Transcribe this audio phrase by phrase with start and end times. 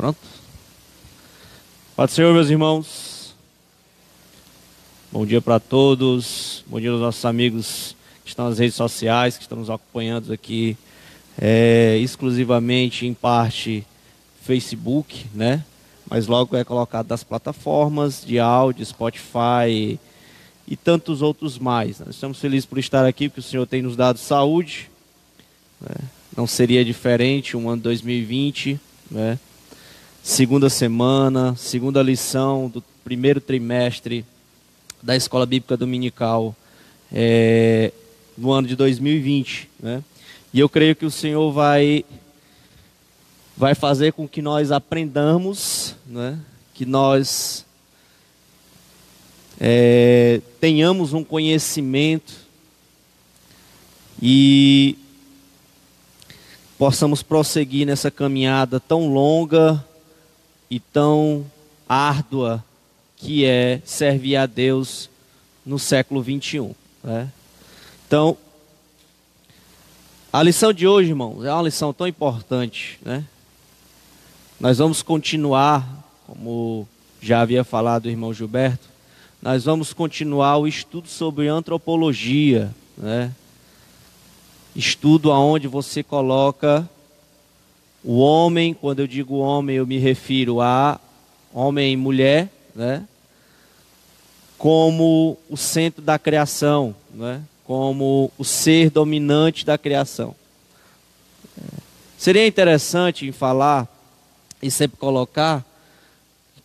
[0.00, 0.18] Pronto?
[1.94, 3.34] Pode ser, meus irmãos.
[5.12, 6.64] Bom dia para todos.
[6.66, 7.94] Bom dia aos nossos amigos
[8.24, 10.74] que estão nas redes sociais, que estão nos acompanhando aqui
[11.38, 13.86] é, exclusivamente em parte
[14.42, 15.62] Facebook, né?
[16.08, 20.00] Mas logo é colocado nas plataformas de áudio, Spotify
[20.66, 22.00] e tantos outros mais.
[22.00, 24.90] Nós estamos felizes por estar aqui, porque o Senhor tem nos dado saúde.
[25.78, 25.94] Né?
[26.34, 29.38] Não seria diferente um ano 2020, né?
[30.22, 34.22] Segunda semana, segunda lição do primeiro trimestre
[35.02, 36.54] da Escola Bíblica Dominical
[37.10, 37.90] é,
[38.36, 40.04] no ano de 2020, né?
[40.52, 42.04] E eu creio que o Senhor vai
[43.56, 46.38] vai fazer com que nós aprendamos, né?
[46.74, 47.64] Que nós
[49.58, 52.34] é, tenhamos um conhecimento
[54.20, 54.98] e
[56.76, 59.82] possamos prosseguir nessa caminhada tão longa
[60.70, 61.44] e tão
[61.88, 62.64] árdua
[63.16, 65.10] que é servir a Deus
[65.66, 66.74] no século 21.
[67.02, 67.28] Né?
[68.06, 68.36] Então,
[70.32, 73.24] a lição de hoje, irmãos, é uma lição tão importante, né?
[74.60, 75.84] Nós vamos continuar,
[76.26, 76.86] como
[77.20, 78.88] já havia falado o irmão Gilberto,
[79.42, 83.32] nós vamos continuar o estudo sobre antropologia, né?
[84.76, 86.88] Estudo aonde você coloca
[88.02, 90.98] o homem, quando eu digo homem, eu me refiro a
[91.52, 93.06] homem e mulher, né?
[94.56, 97.42] Como o centro da criação, né?
[97.64, 100.34] Como o ser dominante da criação.
[102.18, 103.88] Seria interessante em falar
[104.62, 105.64] e sempre colocar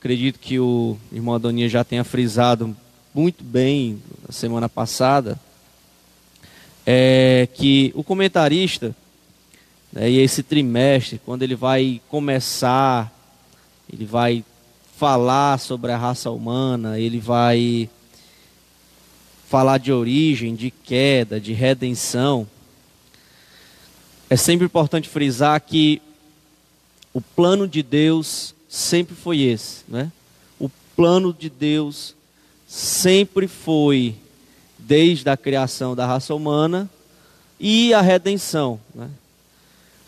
[0.05, 2.77] acredito que o irmão Adonia já tenha frisado
[3.11, 5.39] muito bem na semana passada,
[6.85, 8.95] é que o comentarista,
[9.95, 13.11] né, e esse trimestre, quando ele vai começar,
[13.91, 14.43] ele vai
[14.97, 17.89] falar sobre a raça humana, ele vai
[19.47, 22.45] falar de origem, de queda, de redenção.
[24.29, 26.01] É sempre importante frisar que
[27.13, 30.11] o plano de Deus sempre foi esse, né?
[30.59, 32.13] O plano de Deus
[32.67, 34.15] sempre foi
[34.77, 36.89] desde a criação da raça humana
[37.59, 39.09] e a redenção, né?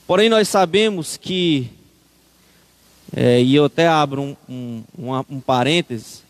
[0.07, 1.69] Porém nós sabemos que
[3.13, 6.21] é, e eu até abro um, um, um, um parêntese,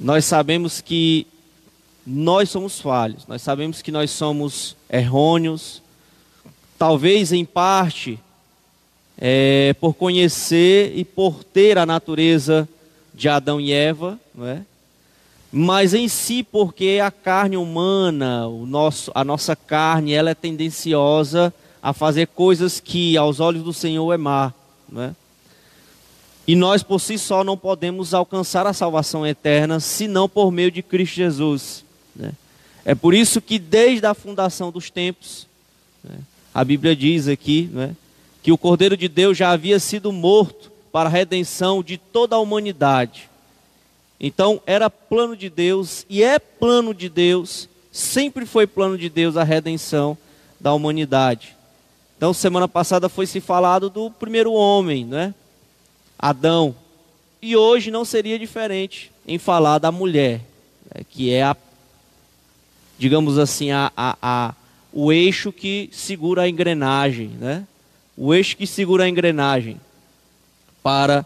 [0.00, 1.26] nós sabemos que
[2.06, 5.82] nós somos falhos, nós sabemos que nós somos errôneos,
[6.78, 8.18] talvez em parte
[9.18, 12.66] é, por conhecer e por ter a natureza
[13.12, 14.62] de Adão e Eva, não é?
[15.52, 21.48] mas em si porque a carne humana, o nosso, a nossa carne, ela é tendenciosa
[21.48, 21.52] a
[21.92, 24.52] fazer coisas que aos olhos do Senhor é má,
[24.88, 25.14] não é?
[26.46, 30.82] E nós por si só não podemos alcançar a salvação eterna senão por meio de
[30.82, 31.84] Cristo Jesus.
[32.16, 32.32] Né?
[32.84, 35.46] É por isso que desde a fundação dos tempos,
[36.02, 36.18] né,
[36.52, 37.94] a Bíblia diz aqui, né,
[38.42, 42.40] que o Cordeiro de Deus já havia sido morto para a redenção de toda a
[42.40, 43.28] humanidade.
[44.18, 49.36] Então, era plano de Deus e é plano de Deus, sempre foi plano de Deus
[49.36, 50.18] a redenção
[50.58, 51.56] da humanidade.
[52.20, 55.34] Então, semana passada foi se falado do primeiro homem, né?
[56.18, 56.76] Adão.
[57.40, 60.42] E hoje não seria diferente em falar da mulher,
[60.94, 61.02] né?
[61.08, 61.56] que é a,
[62.98, 64.54] digamos assim, a, a, a,
[64.92, 67.66] o eixo que segura a engrenagem, né?
[68.14, 69.80] o eixo que segura a engrenagem
[70.82, 71.24] para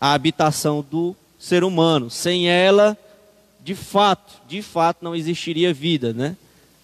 [0.00, 2.08] a habitação do ser humano.
[2.08, 2.96] Sem ela,
[3.62, 6.38] de fato, de fato não existiria vida, né?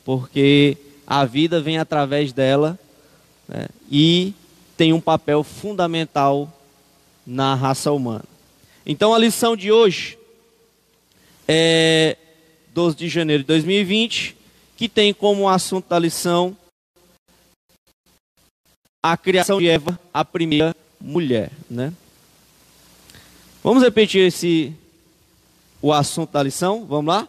[0.05, 2.79] Porque a vida vem através dela
[3.51, 3.67] né?
[3.91, 4.33] e
[4.77, 6.51] tem um papel fundamental
[7.27, 8.25] na raça humana.
[8.87, 10.17] Então a lição de hoje
[11.47, 12.17] é
[12.73, 14.37] 12 de janeiro de 2020,
[14.77, 16.57] que tem como assunto da lição
[19.03, 21.93] a criação de Eva, a primeira mulher, né?
[23.65, 24.75] Vamos repetir esse
[25.83, 26.85] o assunto da lição?
[26.85, 27.29] Vamos lá?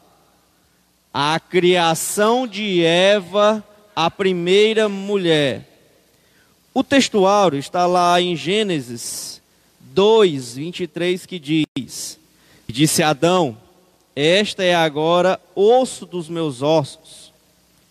[1.14, 3.64] A criação de Eva,
[3.96, 5.71] a primeira mulher.
[6.74, 9.42] O textuário está lá em Gênesis
[9.80, 12.18] 2, 23, que diz:
[12.66, 13.58] Disse Adão:
[14.16, 17.34] Esta é agora osso dos meus ossos,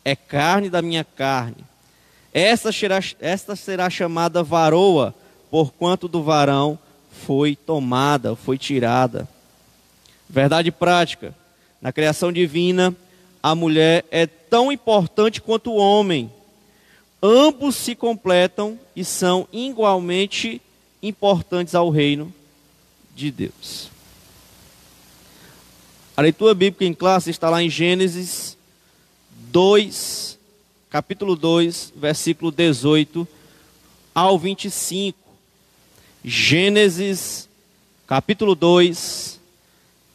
[0.03, 1.63] é carne da minha carne.
[2.33, 5.15] Esta será, esta será chamada varoa,
[5.51, 6.79] porquanto do varão
[7.27, 9.29] foi tomada, foi tirada.
[10.27, 11.35] Verdade prática:
[11.83, 12.97] na criação divina,
[13.43, 16.33] a mulher é tão importante quanto o homem.
[17.23, 20.61] Ambos se completam e são igualmente
[21.03, 22.33] importantes ao reino
[23.15, 23.91] de Deus.
[26.17, 28.57] A leitura bíblica em classe está lá em Gênesis
[29.51, 30.39] 2,
[30.89, 33.27] capítulo 2, versículo 18
[34.15, 35.19] ao 25.
[36.25, 37.49] Gênesis,
[38.07, 39.41] capítulo 2,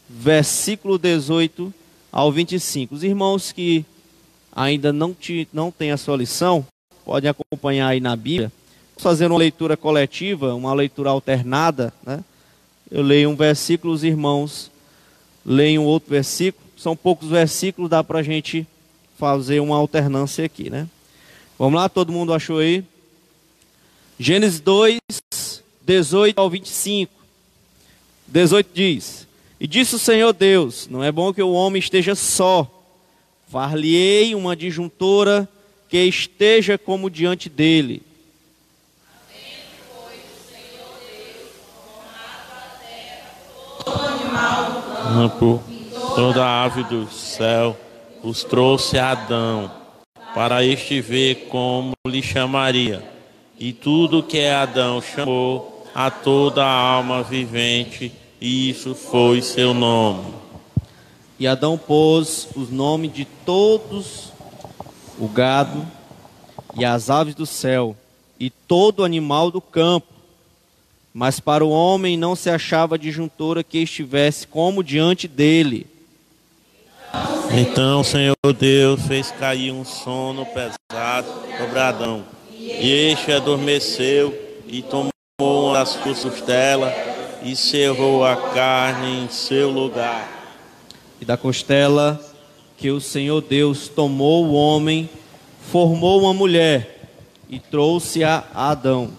[0.10, 1.74] versículo 18
[2.12, 2.96] ao 25.
[2.96, 3.86] Os irmãos que
[4.52, 6.66] ainda não, te, não têm a sua lição,
[7.06, 8.52] podem acompanhar aí na Bíblia.
[8.98, 11.94] Fazer uma leitura coletiva, uma leitura alternada.
[12.04, 12.24] Né?
[12.90, 14.72] Eu leio um versículo, os irmãos
[15.46, 16.66] leem um outro versículo.
[16.76, 18.68] São poucos versículos, dá para a gente
[19.18, 20.70] fazer uma alternância aqui.
[20.70, 20.88] Né?
[21.60, 22.84] Vamos lá, todo mundo achou aí?
[24.18, 24.98] Gênesis 2,
[25.86, 27.14] 18 ao 25.
[28.28, 29.28] 18 diz:
[29.60, 32.72] E disse o Senhor Deus: Não é bom que o homem esteja só.
[33.50, 35.48] Far-lhe-ei uma disjuntora
[35.88, 38.02] que esteja como diante dele.
[45.04, 45.64] Campo,
[46.16, 47.78] toda ave do céu
[48.24, 49.72] os trouxe a Adão,
[50.34, 53.16] para este ver como lhe chamaria
[53.58, 58.12] e tudo que é Adão chamou a toda a alma vivente,
[58.42, 60.34] e isso foi seu nome.
[61.40, 64.34] E Adão pôs os nomes de todos
[65.20, 65.86] o gado
[66.76, 67.96] e as aves do céu
[68.40, 70.14] e todo animal do campo.
[71.14, 75.88] Mas para o homem não se achava disjuntora que estivesse como diante dele.
[77.52, 81.28] Então o Senhor Deus fez cair um sono pesado
[81.58, 82.26] sobre Adão
[82.60, 84.38] e este adormeceu
[84.68, 86.94] e tomou uma das costelas
[87.44, 90.28] e cerrou a carne em seu lugar.
[91.22, 92.20] E da costela
[92.78, 95.10] que o Senhor Deus tomou o homem,
[95.72, 97.10] formou uma mulher
[97.50, 99.12] e trouxe a Adão.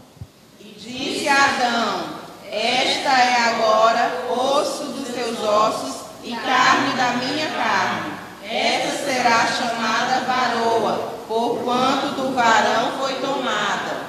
[0.60, 2.04] E disse a Adão:
[2.50, 8.12] Esta é agora osso dos teus ossos e carne da minha carne.
[8.48, 14.06] Esta será chamada varoa porquanto do varão foi tomada.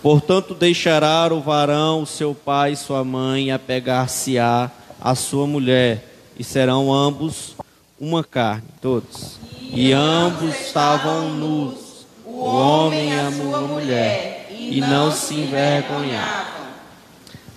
[0.00, 4.70] Portanto, deixará o varão, seu pai e sua mãe, apegar-se-á
[5.00, 6.04] a sua mulher,
[6.38, 7.56] e serão ambos
[8.00, 9.38] uma carne, todos.
[9.72, 16.68] E, ambos estavam nus, o homem e a sua mulher, e não se envergonhavam.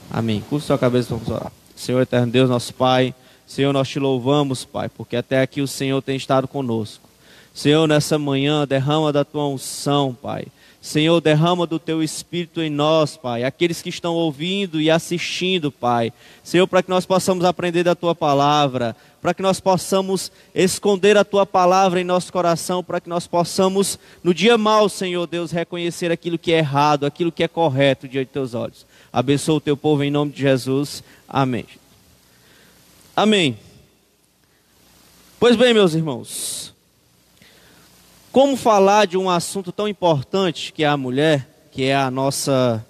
[0.09, 0.43] Amém.
[0.49, 1.51] Curva sua cabeça, vamos orar.
[1.75, 3.15] Senhor eterno Deus, nosso Pai,
[3.47, 7.09] Senhor, nós te louvamos, Pai, porque até aqui o Senhor tem estado conosco.
[7.53, 10.47] Senhor, nessa manhã, derrama da tua unção, Pai.
[10.81, 13.43] Senhor, derrama do teu espírito em nós, Pai.
[13.43, 16.11] Aqueles que estão ouvindo e assistindo, Pai.
[16.43, 21.23] Senhor, para que nós possamos aprender da tua palavra, para que nós possamos esconder a
[21.23, 26.11] tua palavra em nosso coração, para que nós possamos, no dia mau, Senhor Deus, reconhecer
[26.11, 28.83] aquilo que é errado, aquilo que é correto diante de teus olhos.
[29.13, 31.03] Abençoa o teu povo em nome de Jesus.
[31.29, 31.67] Amém.
[33.15, 33.55] Amém.
[35.39, 36.70] Pois bem, meus irmãos.
[38.31, 42.85] Como falar de um assunto tão importante que é a mulher, que é a nossa,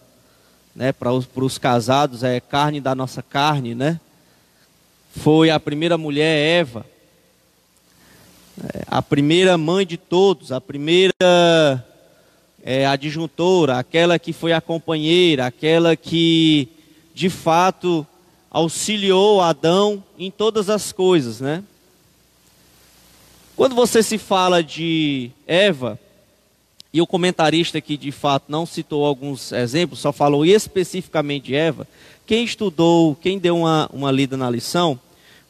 [0.76, 4.00] né, para os, para os casados, é carne da nossa carne, né?
[5.16, 6.86] Foi a primeira mulher, Eva,
[8.72, 11.16] é, a primeira mãe de todos, a primeira
[12.64, 16.70] é, adjuntora, aquela que foi a companheira, aquela que
[17.16, 18.06] de fato
[18.52, 21.64] auxiliou Adão em todas as coisas, né?
[23.62, 26.00] Quando você se fala de Eva,
[26.92, 31.88] e o comentarista que de fato não citou alguns exemplos, só falou especificamente de Eva,
[32.26, 35.00] quem estudou, quem deu uma, uma lida na lição,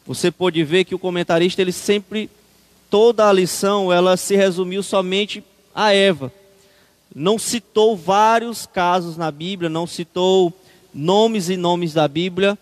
[0.06, 2.28] você pode ver que o comentarista, ele sempre,
[2.90, 5.42] toda a lição, ela se resumiu somente
[5.74, 6.30] a Eva.
[7.16, 10.52] Não citou vários casos na Bíblia, não citou
[10.92, 12.58] nomes e nomes da Bíblia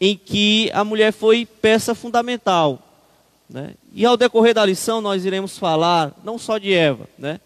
[0.00, 2.87] em que a mulher foi peça fundamental.
[3.48, 3.74] Né?
[3.94, 7.40] E ao decorrer da lição, nós iremos falar não só de Eva, né?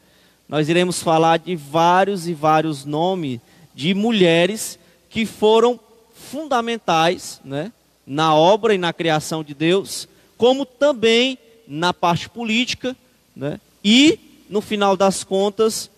[0.48, 3.40] nós iremos falar de vários e vários nomes
[3.74, 4.78] de mulheres
[5.08, 5.78] que foram
[6.12, 7.72] fundamentais né?
[8.06, 12.96] na obra e na criação de Deus, como também na parte política,
[13.34, 13.60] né?
[13.84, 14.18] e
[14.50, 15.90] no final das contas,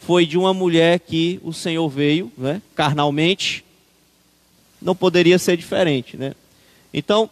[0.00, 2.60] foi de uma mulher que o Senhor veio, né?
[2.74, 3.64] carnalmente,
[4.80, 6.16] não poderia ser diferente.
[6.16, 6.34] Né?
[6.92, 7.30] Então,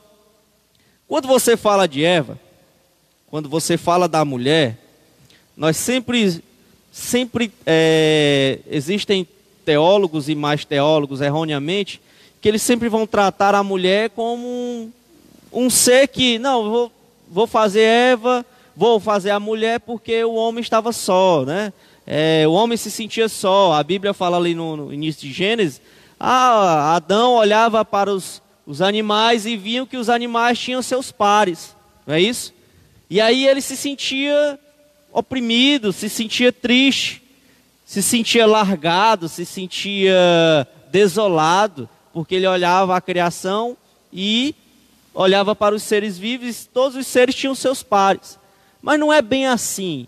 [1.10, 2.38] quando você fala de Eva,
[3.28, 4.78] quando você fala da mulher,
[5.56, 6.40] nós sempre,
[6.92, 9.26] sempre é, existem
[9.64, 12.00] teólogos e mais teólogos erroneamente
[12.40, 14.92] que eles sempre vão tratar a mulher como um,
[15.52, 16.92] um ser que não vou,
[17.28, 21.72] vou fazer Eva, vou fazer a mulher porque o homem estava só, né?
[22.06, 23.72] É, o homem se sentia só.
[23.72, 25.80] A Bíblia fala ali no, no início de Gênesis
[26.20, 28.40] Ah, Adão olhava para os,
[28.70, 31.74] os animais e viam que os animais tinham seus pares,
[32.06, 32.54] não é isso?
[33.10, 34.60] E aí ele se sentia
[35.12, 37.20] oprimido, se sentia triste,
[37.84, 40.14] se sentia largado, se sentia
[40.88, 43.76] desolado, porque ele olhava a criação
[44.12, 44.54] e
[45.12, 48.38] olhava para os seres vivos, todos os seres tinham seus pares.
[48.80, 50.06] Mas não é bem assim.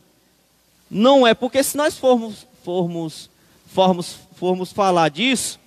[0.89, 3.29] Não é, porque se nós formos, formos,
[3.67, 5.59] formos, formos falar disso,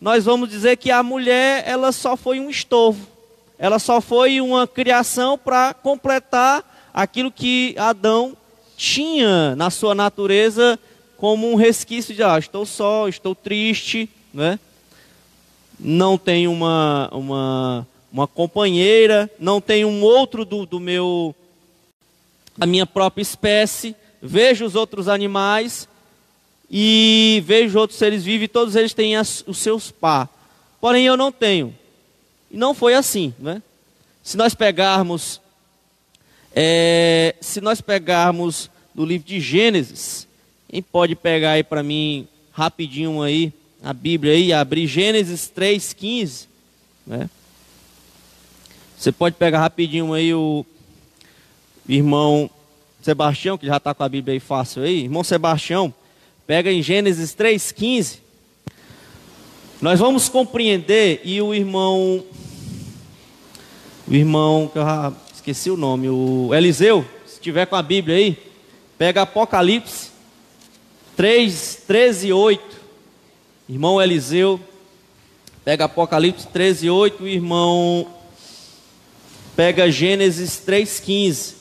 [0.00, 3.06] nós vamos dizer que a mulher ela só foi um estorvo.
[3.58, 8.36] Ela só foi uma criação para completar aquilo que Adão
[8.76, 10.78] tinha na sua natureza
[11.16, 14.60] como um resquício de ah, estou só, estou triste, né?
[15.78, 21.34] não tenho uma, uma, uma companheira, não tenho um outro do, do meu,
[22.60, 25.88] a minha própria espécie, vejo os outros animais
[26.70, 30.28] e vejo outros seres vivos e todos eles têm as, os seus par.
[30.80, 31.74] Porém eu não tenho.
[32.50, 33.62] E não foi assim, né?
[34.22, 35.40] Se nós pegarmos,
[36.54, 40.26] é, se nós pegarmos no livro de Gênesis,
[40.68, 46.46] quem pode pegar aí para mim rapidinho aí a Bíblia aí, abrir Gênesis 3,15,
[47.06, 47.30] né?
[48.98, 50.66] Você pode pegar rapidinho aí o
[51.88, 52.50] irmão
[53.00, 55.04] Sebastião, que já está com a Bíblia aí fácil aí.
[55.04, 55.94] Irmão Sebastião,
[56.48, 58.20] pega em Gênesis 3,15.
[59.82, 62.24] Nós vamos compreender, e o irmão,
[64.08, 68.16] o irmão, que eu já esqueci o nome, o Eliseu, se tiver com a Bíblia
[68.16, 68.38] aí,
[68.96, 70.08] pega Apocalipse
[71.14, 72.76] 3, 13 e 8.
[73.68, 74.58] Irmão Eliseu,
[75.62, 78.10] pega Apocalipse 13, 8, o irmão
[79.54, 81.57] pega Gênesis 3,15.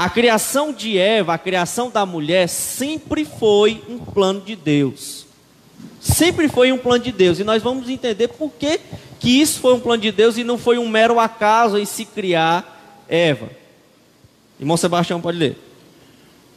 [0.00, 5.26] A criação de Eva, a criação da mulher, sempre foi um plano de Deus.
[6.00, 7.38] Sempre foi um plano de Deus.
[7.38, 8.80] E nós vamos entender por que,
[9.18, 12.06] que isso foi um plano de Deus e não foi um mero acaso em se
[12.06, 13.50] criar Eva.
[14.58, 15.58] Irmão Sebastião, pode ler.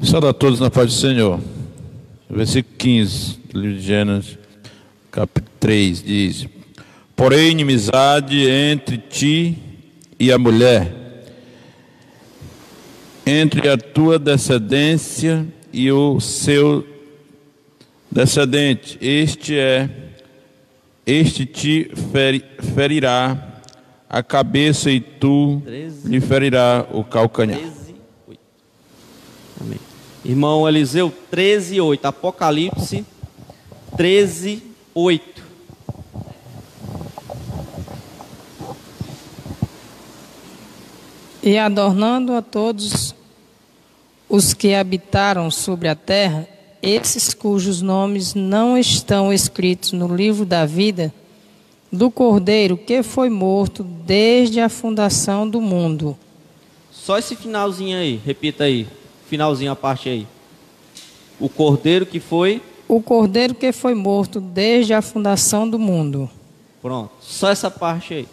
[0.02, 1.38] Saúde a todos na paz do Senhor.
[2.30, 4.38] Versículo 15 do livro de Gênesis,
[5.12, 6.48] capítulo 3, diz:
[7.14, 9.58] Porém, inimizade entre ti
[10.18, 11.03] e a mulher,
[13.26, 16.86] entre a tua descendência e o seu
[18.12, 19.90] descendente, este é,
[21.06, 21.92] este te
[22.76, 23.62] ferirá
[24.10, 27.60] a cabeça e tu 13, lhe ferirá o calcanhar.
[27.60, 27.96] 13,
[29.60, 29.80] Amém.
[30.24, 32.06] Irmão Eliseu 13, 8.
[32.06, 33.06] Apocalipse
[33.98, 34.64] 13,
[34.94, 35.43] 8.
[41.44, 43.14] E adornando a todos
[44.30, 46.48] os que habitaram sobre a terra,
[46.82, 51.14] esses cujos nomes não estão escritos no livro da vida
[51.92, 56.18] do Cordeiro que foi morto desde a fundação do mundo.
[56.90, 58.88] Só esse finalzinho aí, repita aí
[59.28, 60.26] finalzinho a parte aí.
[61.40, 62.62] O cordeiro que foi.
[62.88, 66.30] O cordeiro que foi morto desde a fundação do mundo.
[66.82, 68.28] Pronto, só essa parte aí.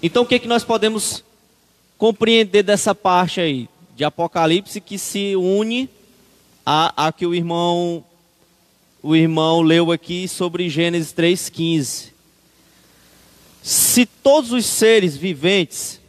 [0.00, 1.24] Então o que, que nós podemos
[2.02, 5.88] compreender dessa parte aí de Apocalipse que se une
[6.66, 8.04] a, a que o irmão
[9.00, 12.08] o irmão leu aqui sobre Gênesis 3:15.
[13.62, 16.00] Se todos os seres viventes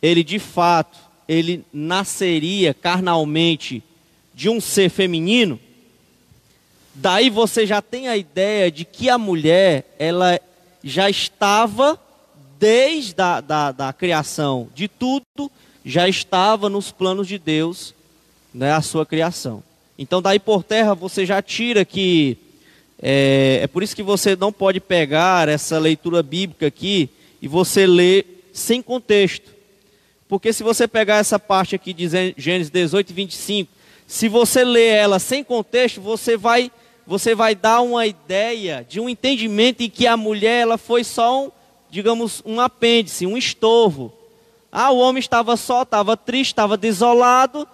[0.00, 3.82] ele de fato ele nasceria carnalmente
[4.32, 5.58] de um ser feminino,
[6.94, 10.38] daí você já tem a ideia de que a mulher, ela
[10.84, 12.00] já estava,
[12.58, 15.50] desde a da, da criação de tudo,
[15.84, 17.94] já estava nos planos de Deus,
[18.52, 19.62] né, a sua criação.
[19.98, 22.36] Então, daí por terra, você já tira que.
[23.00, 27.10] É, é por isso que você não pode pegar essa leitura bíblica aqui
[27.40, 29.54] e você ler sem contexto.
[30.28, 33.72] Porque se você pegar essa parte aqui de Gênesis 18 e 25,
[34.06, 36.70] se você ler ela sem contexto, você vai,
[37.06, 41.46] você vai dar uma ideia de um entendimento em que a mulher ela foi só
[41.46, 41.50] um,
[41.96, 44.12] digamos, um apêndice, um estorvo.
[44.70, 47.66] Ah, o homem estava só, estava triste, estava desolado.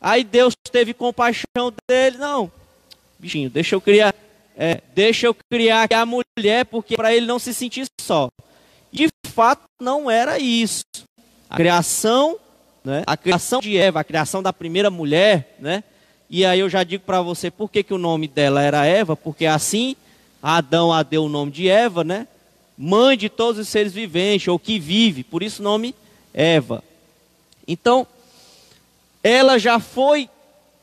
[0.00, 2.18] Aí Deus teve compaixão dele.
[2.18, 2.50] Não,
[3.20, 4.12] bichinho, deixa eu criar,
[4.56, 8.28] é, deixa eu criar a mulher, porque para ele não se sentir só.
[8.90, 10.82] De fato, não era isso.
[11.48, 12.36] A criação,
[12.84, 13.04] né?
[13.06, 15.84] A criação de Eva, a criação da primeira mulher, né?
[16.28, 19.14] E aí eu já digo para você por que, que o nome dela era Eva,
[19.14, 19.94] porque assim
[20.42, 22.26] Adão a deu o nome de Eva, né?
[22.78, 25.94] Mãe de todos os seres viventes, ou que vive, por isso o nome
[26.32, 26.84] Eva.
[27.66, 28.06] Então,
[29.22, 30.30] ela já foi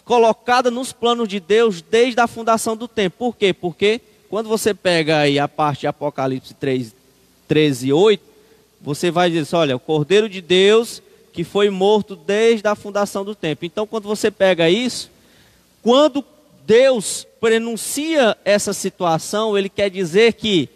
[0.04, 3.16] colocada nos planos de Deus desde a fundação do tempo.
[3.18, 3.54] Por quê?
[3.54, 6.94] Porque quando você pega aí a parte de Apocalipse 3,
[7.48, 8.24] 13 e 8,
[8.82, 11.02] você vai dizer assim, olha, o Cordeiro de Deus
[11.36, 13.66] que foi morto desde a fundação do tempo.
[13.66, 15.12] Então, quando você pega isso,
[15.84, 16.24] quando
[16.66, 20.70] Deus prenuncia essa situação, ele quer dizer que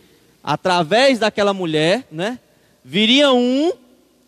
[0.49, 2.39] através daquela mulher, né,
[2.83, 3.71] viria um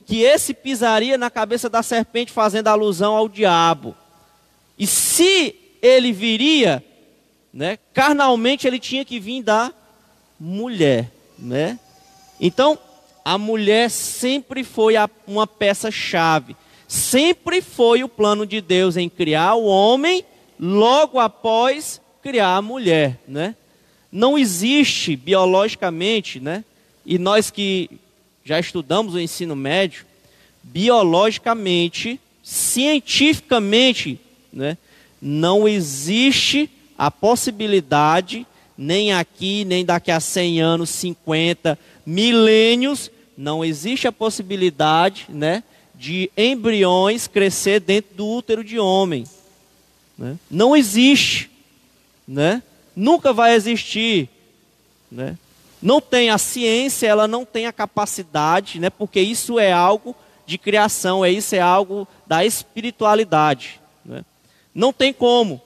[0.06, 3.96] que esse pisaria na cabeça da serpente, fazendo alusão ao diabo.
[4.78, 6.86] E se ele viria,
[7.52, 9.74] né, carnalmente ele tinha que vir da
[10.40, 11.10] mulher,
[11.40, 11.80] né?
[12.40, 12.78] Então,
[13.26, 16.56] a mulher sempre foi a, uma peça-chave.
[16.88, 20.24] Sempre foi o plano de Deus em criar o homem
[20.60, 23.56] logo após criar a mulher, né?
[24.12, 26.64] Não existe biologicamente, né?
[27.06, 27.90] E nós que
[28.44, 30.06] já estudamos o ensino médio,
[30.64, 34.20] biologicamente, cientificamente,
[34.52, 34.78] né?
[35.22, 38.46] Não existe a possibilidade
[38.78, 45.64] nem aqui, nem daqui a 100 anos, 50, milênios, não existe a possibilidade né,
[45.96, 49.24] de embriões crescer dentro do útero de homem.
[50.18, 50.38] Né?
[50.50, 51.50] Não existe.
[52.28, 52.62] Né?
[53.02, 54.30] Nunca vai existir.
[55.12, 55.36] Né?
[55.82, 58.92] Não tem a ciência, ela não tem a capacidade, né?
[58.92, 60.16] porque isso é algo
[60.46, 63.82] de criação, é isso é algo da espiritualidade.
[64.06, 64.24] Né?
[64.76, 65.60] Não tem como.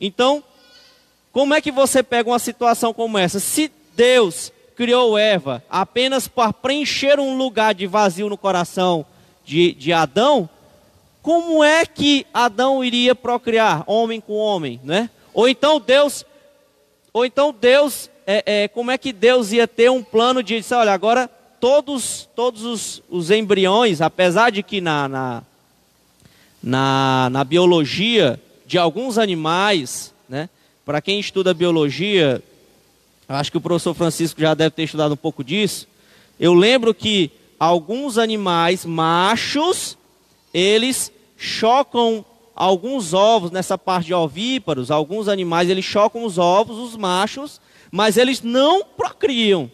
[0.00, 0.42] Então,
[1.30, 3.38] como é que você pega uma situação como essa?
[3.38, 9.04] Se Deus criou Eva apenas para preencher um lugar de vazio no coração
[9.44, 10.48] de, de Adão,
[11.20, 15.10] como é que Adão iria procriar homem com homem, né?
[15.34, 16.24] Ou então Deus,
[17.18, 20.76] ou então Deus, é, é, como é que Deus ia ter um plano de dizer,
[20.76, 25.42] olha, agora todos, todos os, os embriões, apesar de que na, na,
[26.62, 30.48] na, na biologia de alguns animais, né?
[30.84, 32.40] Para quem estuda biologia,
[33.28, 35.88] acho que o professor Francisco já deve ter estudado um pouco disso.
[36.38, 39.98] Eu lembro que alguns animais machos,
[40.54, 42.24] eles chocam
[42.58, 48.16] alguns ovos nessa parte de ovíparos, alguns animais eles chocam os ovos, os machos, mas
[48.16, 49.70] eles não procriam.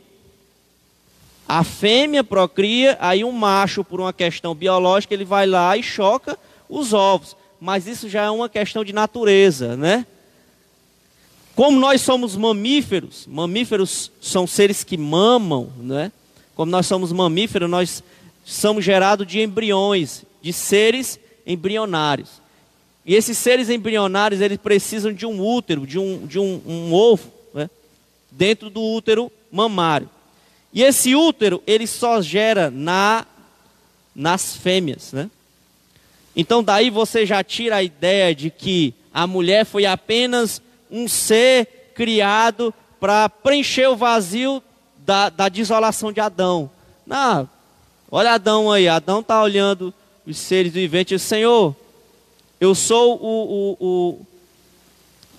[1.48, 6.38] A fêmea procria, aí um macho, por uma questão biológica, ele vai lá e choca
[6.68, 7.34] os ovos.
[7.58, 10.06] Mas isso já é uma questão de natureza, né?
[11.56, 16.12] Como nós somos mamíferos, mamíferos são seres que mamam, né?
[16.54, 18.02] Como nós somos mamíferos, nós
[18.44, 22.43] somos gerados de embriões, de seres embrionários.
[23.06, 27.30] E esses seres embrionários, eles precisam de um útero, de um, de um, um ovo,
[27.52, 27.68] né?
[28.30, 30.08] dentro do útero mamário.
[30.72, 33.26] E esse útero, ele só gera na,
[34.14, 35.30] nas fêmeas, né?
[36.34, 41.92] Então daí você já tira a ideia de que a mulher foi apenas um ser
[41.94, 44.60] criado para preencher o vazio
[44.98, 46.68] da, da desolação de Adão.
[47.06, 47.48] Não,
[48.10, 49.94] olha Adão aí, Adão está olhando
[50.26, 51.76] os seres viventes Senhor,
[52.60, 54.26] eu sou o, o, o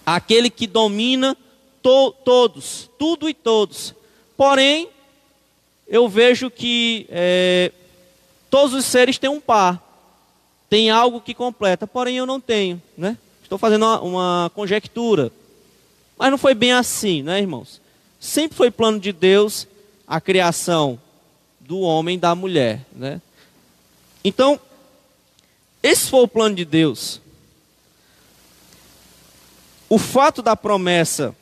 [0.06, 1.36] aquele que domina
[1.82, 3.94] to, todos, tudo e todos.
[4.38, 4.90] Porém,
[5.88, 7.72] eu vejo que é,
[8.50, 9.82] todos os seres têm um par,
[10.70, 13.18] tem algo que completa, porém eu não tenho, né?
[13.42, 15.32] Estou fazendo uma, uma conjectura.
[16.18, 17.82] Mas não foi bem assim, né, irmãos?
[18.20, 19.68] Sempre foi plano de Deus
[20.08, 21.00] a criação
[21.60, 23.22] do homem e da mulher, né?
[24.24, 24.60] Então,
[25.86, 27.22] esse foi o plano de Deus.
[29.88, 31.36] O fato da promessa,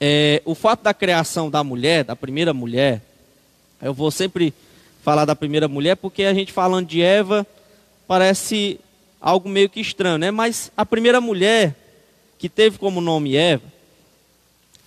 [0.00, 3.02] é, o fato da criação da mulher, da primeira mulher,
[3.82, 4.54] eu vou sempre
[5.02, 7.46] falar da primeira mulher porque a gente falando de Eva
[8.08, 8.80] parece
[9.20, 10.30] algo meio que estranho, né?
[10.30, 11.76] Mas a primeira mulher
[12.38, 13.70] que teve como nome Eva,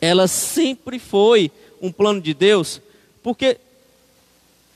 [0.02, 2.82] ela sempre foi um plano de Deus,
[3.22, 3.60] porque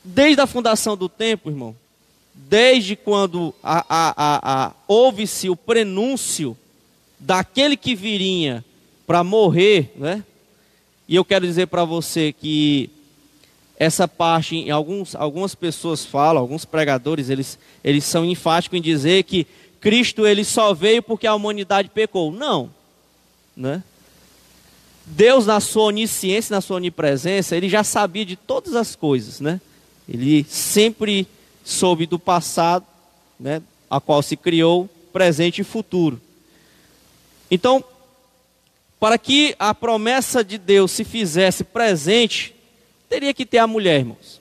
[0.04, 1.74] desde a fundação do tempo, irmão,
[2.46, 3.54] desde quando
[4.86, 6.56] houve-se o prenúncio
[7.18, 8.64] daquele que viria
[9.06, 10.24] para morrer, né?
[11.08, 12.90] E eu quero dizer para você que
[13.78, 19.24] essa parte, em alguns, algumas pessoas falam, alguns pregadores, eles, eles são enfáticos em dizer
[19.24, 19.46] que
[19.80, 22.30] Cristo ele só veio porque a humanidade pecou.
[22.30, 22.70] Não,
[23.56, 23.82] né?
[25.06, 29.60] Deus, na sua onisciência, na sua onipresença, ele já sabia de todas as coisas, né?
[30.06, 31.26] Ele sempre
[31.64, 32.84] soube do passado,
[33.38, 36.20] né, a qual se criou, presente e futuro.
[37.50, 37.82] Então,
[39.00, 42.54] para que a promessa de Deus se fizesse presente,
[43.08, 44.40] teria que ter a mulher, irmãos.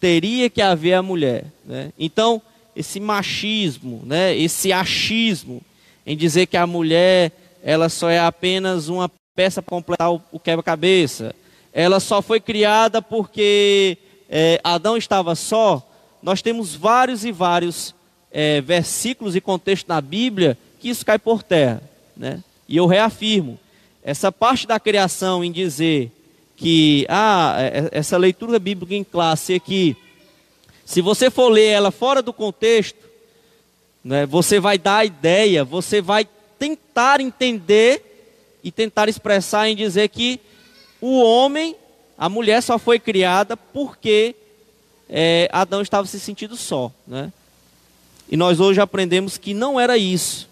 [0.00, 1.46] Teria que haver a mulher.
[1.64, 1.92] Né?
[1.98, 2.42] Então,
[2.74, 5.62] esse machismo, né, esse achismo
[6.04, 7.32] em dizer que a mulher
[7.62, 11.34] ela só é apenas uma peça para completar o, quebra-cabeça.
[11.72, 15.82] Ela só foi criada porque é, Adão estava só.
[16.22, 17.94] Nós temos vários e vários
[18.30, 21.82] é, versículos e contextos na Bíblia que isso cai por terra.
[22.16, 22.42] Né?
[22.68, 23.58] E eu reafirmo,
[24.02, 26.12] essa parte da criação em dizer
[26.56, 29.96] que ah, é, essa leitura bíblica em classe aqui,
[30.84, 33.04] se você for ler ela fora do contexto,
[34.04, 36.26] né, você vai dar a ideia, você vai
[36.58, 38.02] tentar entender
[38.62, 40.40] e tentar expressar em dizer que
[41.00, 41.76] o homem,
[42.16, 44.34] a mulher só foi criada porque
[45.08, 46.92] é, Adão estava se sentindo só.
[47.06, 47.32] Né?
[48.28, 50.48] E nós hoje aprendemos que não era isso.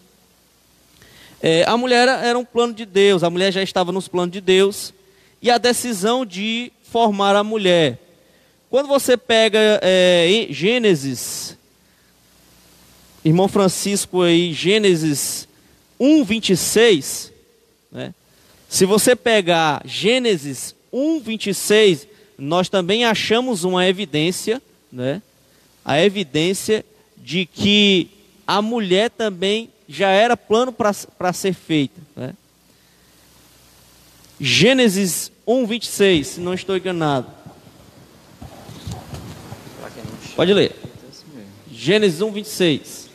[1.42, 4.40] É, a mulher era um plano de Deus, a mulher já estava nos planos de
[4.40, 4.94] Deus.
[5.42, 7.98] E a decisão de formar a mulher.
[8.70, 11.56] Quando você pega é, Gênesis,
[13.24, 15.46] irmão Francisco aí, Gênesis
[15.98, 17.32] 1, 26,
[17.92, 18.14] né?
[18.68, 24.60] Se você pegar Gênesis 1, 26, nós também achamos uma evidência,
[24.92, 25.22] né?
[25.84, 26.84] A evidência
[27.16, 28.10] de que
[28.46, 32.00] a mulher também já era plano para ser feita.
[32.16, 32.34] Né?
[34.40, 37.28] Gênesis 1, 26, se não estou enganado.
[40.34, 40.74] Pode ler.
[41.70, 43.08] Gênesis 1, 26.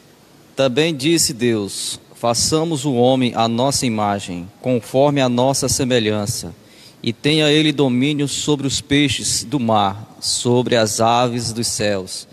[0.56, 6.56] Também disse Deus: Façamos o homem à nossa imagem, conforme a nossa semelhança,
[7.02, 12.28] e tenha ele domínio sobre os peixes do mar, sobre as aves dos céus,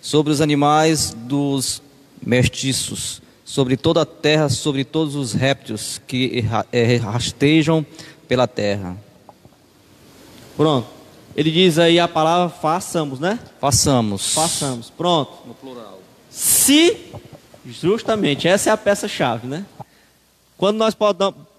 [0.00, 1.82] sobre os animais dos
[2.24, 7.84] mestiços, sobre toda a terra, sobre todos os répteis que eh, rastejam
[8.28, 8.96] pela terra.
[10.56, 10.88] Pronto.
[11.34, 13.38] Ele diz aí a palavra façamos, né?
[13.60, 14.34] Façamos.
[14.34, 14.90] Façamos.
[14.90, 15.32] Pronto.
[15.46, 16.00] No plural.
[16.30, 17.10] Se
[17.64, 19.64] Justamente, essa é a peça-chave, né?
[20.56, 20.94] Quando nós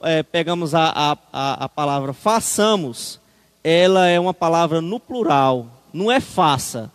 [0.04, 3.20] é, pegamos a, a, a palavra façamos,
[3.64, 6.92] ela é uma palavra no plural, não é faça.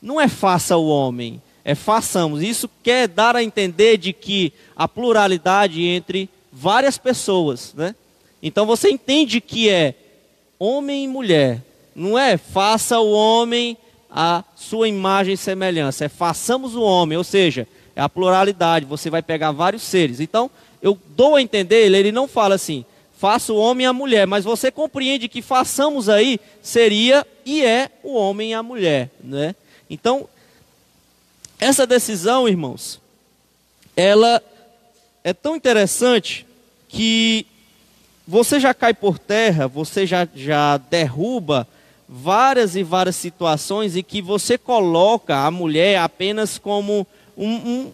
[0.00, 2.42] Não é faça o homem, é façamos.
[2.42, 7.94] Isso quer dar a entender de que a pluralidade entre várias pessoas, né?
[8.42, 9.94] Então você entende que é
[10.58, 11.62] homem e mulher,
[11.94, 13.76] não é faça o homem
[14.08, 19.10] a sua imagem e semelhança, é façamos o homem, ou seja, é a pluralidade, você
[19.10, 20.20] vai pegar vários seres.
[20.20, 20.50] Então,
[20.86, 22.84] eu dou a entender, ele, ele não fala assim,
[23.18, 27.90] faça o homem e a mulher, mas você compreende que façamos aí seria e é
[28.04, 29.54] o homem e a mulher, né?
[29.90, 30.28] Então,
[31.58, 33.00] essa decisão, irmãos,
[33.96, 34.40] ela
[35.24, 36.46] é tão interessante
[36.88, 37.46] que
[38.28, 41.66] você já cai por terra, você já, já derruba
[42.08, 47.04] várias e várias situações e que você coloca a mulher apenas como
[47.36, 47.92] um, um,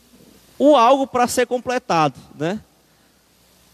[0.60, 2.60] um algo para ser completado, né?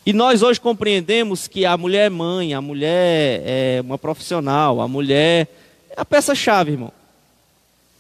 [0.08, 4.88] E nós hoje compreendemos que a mulher é mãe, a mulher é uma profissional, a
[4.88, 5.46] mulher
[5.90, 6.90] é a peça-chave, irmão.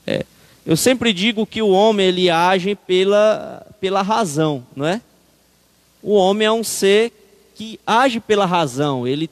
[0.06, 0.24] É.
[0.64, 5.02] Eu sempre digo que o homem ele age pela, pela razão, não é?
[6.02, 7.12] O homem é um ser
[7.54, 9.06] que age pela razão.
[9.06, 9.28] Ele,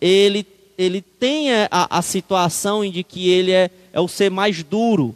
[0.00, 0.46] ele,
[0.78, 5.14] ele tem a, a situação de que ele é, é o ser mais duro,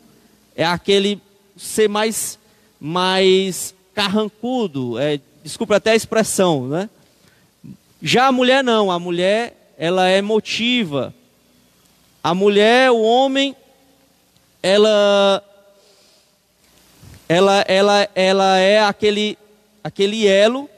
[0.55, 1.19] é aquele
[1.57, 2.39] ser mais
[2.79, 6.91] mais carrancudo, é, desculpa até a expressão, né?
[8.03, 11.15] Já a mulher não, a mulher ela é emotiva.
[12.23, 13.55] A mulher, o homem,
[14.63, 15.43] ela
[17.29, 19.39] ela ela ela é aquele
[19.83, 20.69] aquele elo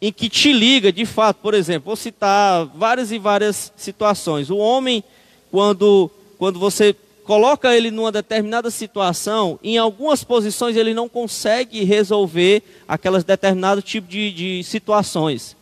[0.00, 4.50] em que te liga de fato, por exemplo, vou citar várias e várias situações.
[4.50, 5.04] O homem
[5.50, 12.62] quando quando você coloca ele numa determinada situação, em algumas posições ele não consegue resolver
[12.86, 15.56] aquelas determinados tipo de, de situações.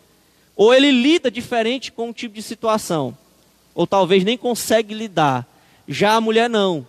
[0.61, 3.16] Ou ele lida diferente com um tipo de situação.
[3.75, 5.46] Ou talvez nem consegue lidar.
[5.88, 6.87] Já a mulher não.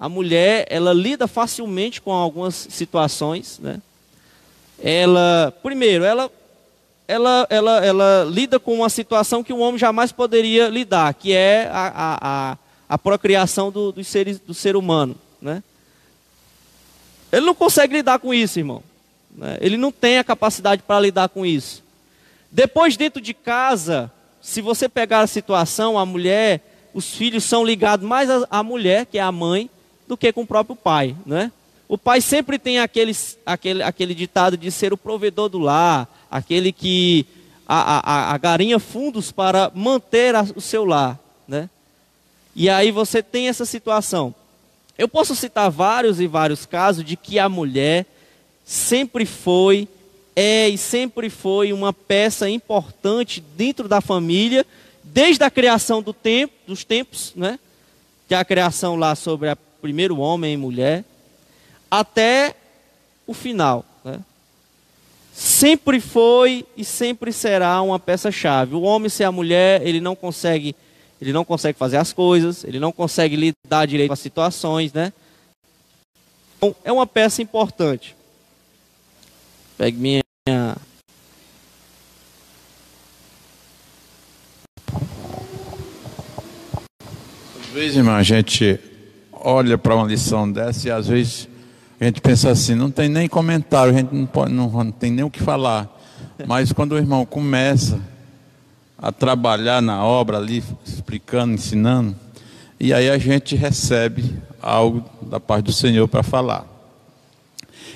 [0.00, 3.80] A mulher, ela lida facilmente com algumas situações, né?
[4.82, 6.28] Ela, primeiro, ela
[7.06, 11.68] ela, ela, ela lida com uma situação que o homem jamais poderia lidar, que é
[11.70, 15.14] a, a, a procriação do, dos seres, do ser humano.
[15.40, 15.62] Né?
[17.30, 18.82] Ele não consegue lidar com isso, irmão.
[19.30, 19.56] Né?
[19.60, 21.83] Ele não tem a capacidade para lidar com isso.
[22.54, 26.60] Depois, dentro de casa, se você pegar a situação, a mulher,
[26.94, 29.68] os filhos são ligados mais à mulher, que é a mãe,
[30.06, 31.16] do que com o próprio pai.
[31.26, 31.50] Né?
[31.88, 33.10] O pai sempre tem aquele,
[33.44, 37.26] aquele, aquele ditado de ser o provedor do lar, aquele que
[37.66, 41.18] a, a, a garinha fundos para manter a, o seu lar.
[41.48, 41.68] Né?
[42.54, 44.32] E aí você tem essa situação.
[44.96, 48.06] Eu posso citar vários e vários casos de que a mulher
[48.64, 49.88] sempre foi
[50.36, 54.66] é e sempre foi uma peça importante dentro da família,
[55.02, 57.58] desde a criação do tempo, dos tempos, né?
[58.28, 61.04] Que é a criação lá sobre o primeiro homem e mulher,
[61.90, 62.54] até
[63.26, 64.20] o final, né?
[65.32, 68.74] Sempre foi e sempre será uma peça-chave.
[68.74, 70.76] O homem sem a mulher, ele não consegue,
[71.20, 75.12] ele não consegue fazer as coisas, ele não consegue lidar direito com as situações, né?
[76.56, 78.16] Então, é uma peça importante.
[79.76, 80.23] Pegue minha.
[80.46, 80.76] Às
[87.72, 88.78] vezes, irmão, a gente
[89.32, 91.48] olha para uma lição dessa e às vezes
[91.98, 95.10] a gente pensa assim, não tem nem comentário, a gente não, pode, não, não tem
[95.10, 95.88] nem o que falar.
[96.46, 97.98] Mas quando o irmão começa
[98.98, 102.14] a trabalhar na obra ali, explicando, ensinando,
[102.78, 106.66] e aí a gente recebe algo da parte do Senhor para falar.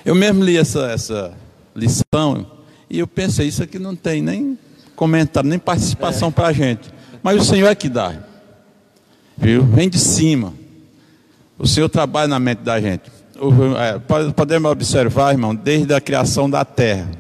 [0.03, 1.37] Eu mesmo li essa, essa
[1.75, 2.59] lição
[2.91, 4.59] e eu pensei, isso aqui não tem nem
[4.97, 6.33] comentário, nem participação é.
[6.33, 6.91] para a gente.
[7.23, 8.15] Mas o Senhor é que dá.
[9.37, 9.63] Viu?
[9.65, 10.55] Vem de cima.
[11.59, 13.11] O Senhor trabalha na mente da gente.
[13.79, 17.11] É, podemos observar, irmão, desde a criação da terra.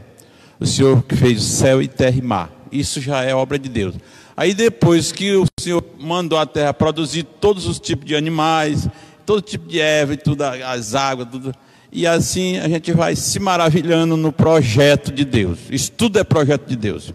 [0.59, 2.51] O Senhor que fez céu e terra e mar.
[2.73, 3.95] Isso já é obra de Deus.
[4.37, 8.89] Aí depois que o Senhor mandou a terra produzir todos os tipos de animais,
[9.27, 11.55] todo tipo de erva e tudo, as águas, tudo
[11.91, 15.59] e assim a gente vai se maravilhando no projeto de Deus.
[15.71, 17.13] Isso tudo é projeto de Deus.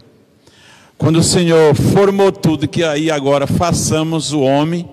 [0.98, 4.88] Quando o Senhor formou tudo, que aí agora façamos o homem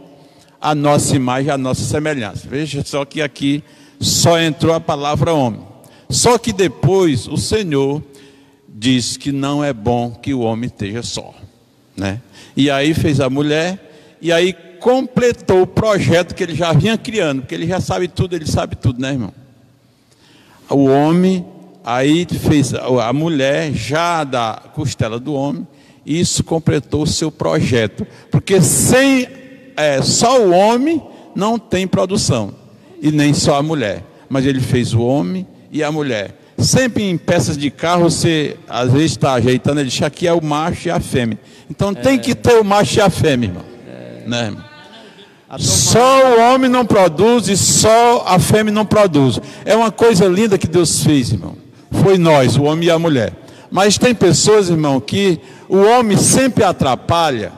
[0.62, 2.48] a nossa imagem, a nossa semelhança.
[2.48, 3.64] Veja só que aqui
[4.00, 5.62] só entrou a palavra homem.
[6.10, 8.04] Só que depois o Senhor
[8.68, 11.34] diz que não é bom que o homem esteja só,
[11.96, 12.22] né?
[12.56, 17.42] E aí fez a mulher e aí completou o projeto que ele já vinha criando,
[17.42, 19.41] porque ele já sabe tudo, ele sabe tudo, né, irmão?
[20.72, 21.46] O homem,
[21.84, 25.68] aí fez a mulher já da costela do homem,
[26.06, 28.06] isso completou o seu projeto.
[28.30, 29.28] Porque sem
[29.76, 31.02] é, só o homem
[31.36, 32.54] não tem produção,
[33.02, 34.04] e nem só a mulher.
[34.30, 36.38] Mas ele fez o homem e a mulher.
[36.58, 40.44] Sempre em peças de carro, você às vezes está ajeitando, ele diz aqui é o
[40.44, 41.40] macho e a fêmea.
[41.70, 41.96] Então é.
[41.96, 43.64] tem que ter o macho e a fêmea, irmão.
[43.88, 44.28] É.
[44.28, 44.71] Né, irmão?
[45.60, 49.40] Só o homem não produz e só a fêmea não produz.
[49.66, 51.58] É uma coisa linda que Deus fez, irmão.
[51.92, 53.34] Foi nós, o homem e a mulher.
[53.70, 57.52] Mas tem pessoas, irmão, que o homem sempre atrapalha,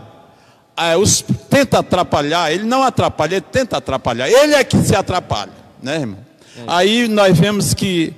[0.75, 4.27] é, os, tenta atrapalhar, ele não atrapalha, ele tenta atrapalhar.
[4.27, 5.51] Ele é que se atrapalha,
[5.81, 6.19] né, irmão?
[6.57, 6.61] É.
[6.67, 8.13] Aí nós vemos que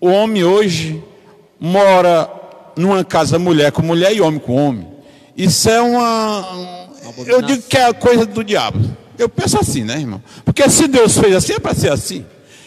[0.00, 1.02] o homem hoje
[1.58, 2.30] mora
[2.76, 4.86] numa casa mulher com mulher e homem com homem.
[5.36, 6.77] Isso é uma
[7.26, 8.78] eu digo que é coisa do diabo.
[9.18, 10.22] Eu penso assim, né, irmão?
[10.44, 12.24] Porque se Deus fez assim, é para ser assim.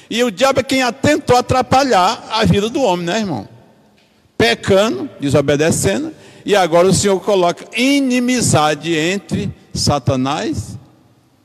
[0.10, 3.48] E o diabo é quem tentou atrapalhar a vida do homem, né, irmão?
[4.38, 6.12] Pecando, desobedecendo,
[6.46, 10.78] e agora o Senhor coloca inimizade entre Satanás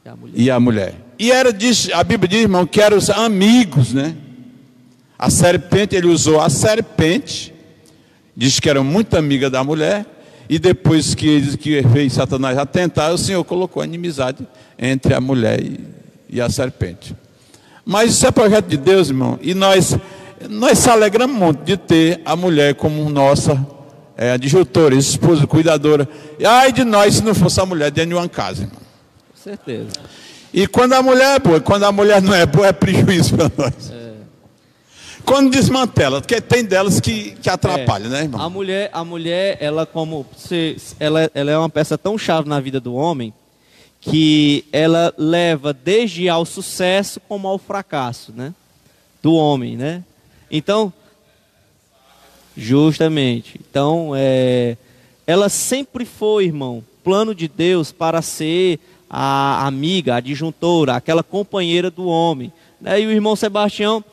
[0.04, 0.35] e a mulher.
[0.35, 0.94] E, a, mulher.
[1.18, 4.16] e era, diz, a Bíblia diz, irmão, que eram os amigos, né?
[5.18, 7.54] A serpente, ele usou a serpente,
[8.37, 10.04] diz que era muito amiga da mulher,
[10.48, 14.46] e depois que, que veio Satanás atentar, o Senhor colocou a inimizade
[14.78, 15.80] entre a mulher e,
[16.28, 17.14] e a serpente.
[17.85, 19.38] Mas isso é projeto de Deus, irmão.
[19.40, 19.96] E nós,
[20.48, 23.64] nós se alegramos muito de ter a mulher como nossa
[24.16, 26.09] é, adjutora, esposa, cuidadora.
[26.38, 28.80] E ai de nós se não fosse a mulher dentro de uma casa, irmão.
[29.32, 29.90] Com certeza.
[30.52, 33.50] E quando a mulher é boa, quando a mulher não é boa, é prejuízo para
[33.56, 33.90] nós.
[33.90, 34.06] É.
[35.27, 38.41] Quando desmantela, porque tem delas que, que atrapalham, é, né, irmão?
[38.41, 42.61] A mulher, a mulher, ela como se, ela, ela é uma peça tão chave na
[42.61, 43.35] vida do homem
[44.01, 48.55] que ela leva desde ao sucesso como ao fracasso, né?
[49.21, 50.05] Do homem, né?
[50.49, 50.93] Então,
[52.57, 53.61] justamente.
[53.69, 54.77] Então, é,
[55.27, 58.79] ela sempre foi, irmão, plano de Deus para ser
[59.11, 62.53] a amiga, a disjuntora, aquela companheira do homem.
[62.81, 63.01] Né?
[63.01, 64.05] E o irmão Sebastião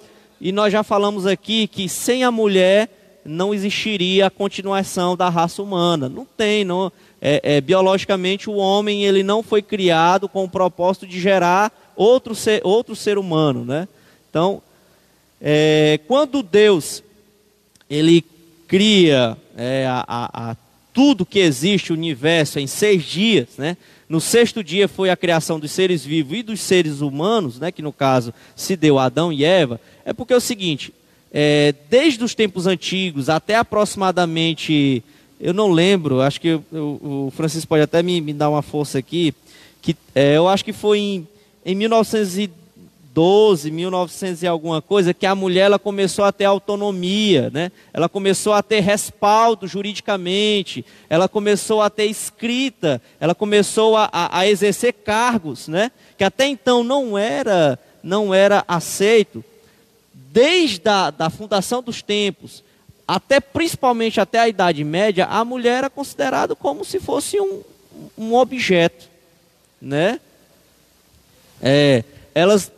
[0.43, 5.63] e nós já falamos aqui que sem a mulher não existiria a continuação da raça
[5.63, 6.09] humana.
[6.09, 6.91] Não tem, não.
[7.21, 12.35] É, é, biologicamente o homem ele não foi criado com o propósito de gerar outro
[12.35, 13.87] ser, outro ser humano, né?
[14.29, 14.61] Então,
[15.41, 17.01] é, quando Deus
[17.89, 18.21] ele
[18.67, 20.55] cria é, a, a, a
[20.91, 23.77] tudo que existe, o universo, em seis dias, né?
[24.07, 27.71] No sexto dia foi a criação dos seres vivos e dos seres humanos, né?
[27.71, 29.79] Que no caso se deu Adão e Eva.
[30.05, 30.93] É porque é o seguinte,
[31.31, 35.03] é, desde os tempos antigos até aproximadamente,
[35.39, 38.99] eu não lembro, acho que eu, o Francisco pode até me, me, dar uma força
[38.99, 39.33] aqui,
[39.81, 41.27] que é, eu acho que foi em,
[41.65, 42.62] em 1910,
[43.13, 47.71] 12, 1900 e alguma coisa, que a mulher ela começou a ter autonomia, né?
[47.93, 54.39] ela começou a ter respaldo juridicamente, ela começou a ter escrita, ela começou a, a,
[54.39, 55.91] a exercer cargos, né?
[56.17, 59.45] que até então não era, não era aceito.
[60.11, 62.63] Desde a da fundação dos tempos,
[63.07, 67.61] até principalmente até a Idade Média, a mulher era considerada como se fosse um,
[68.17, 69.07] um objeto.
[69.79, 70.19] Né?
[71.61, 72.71] É, elas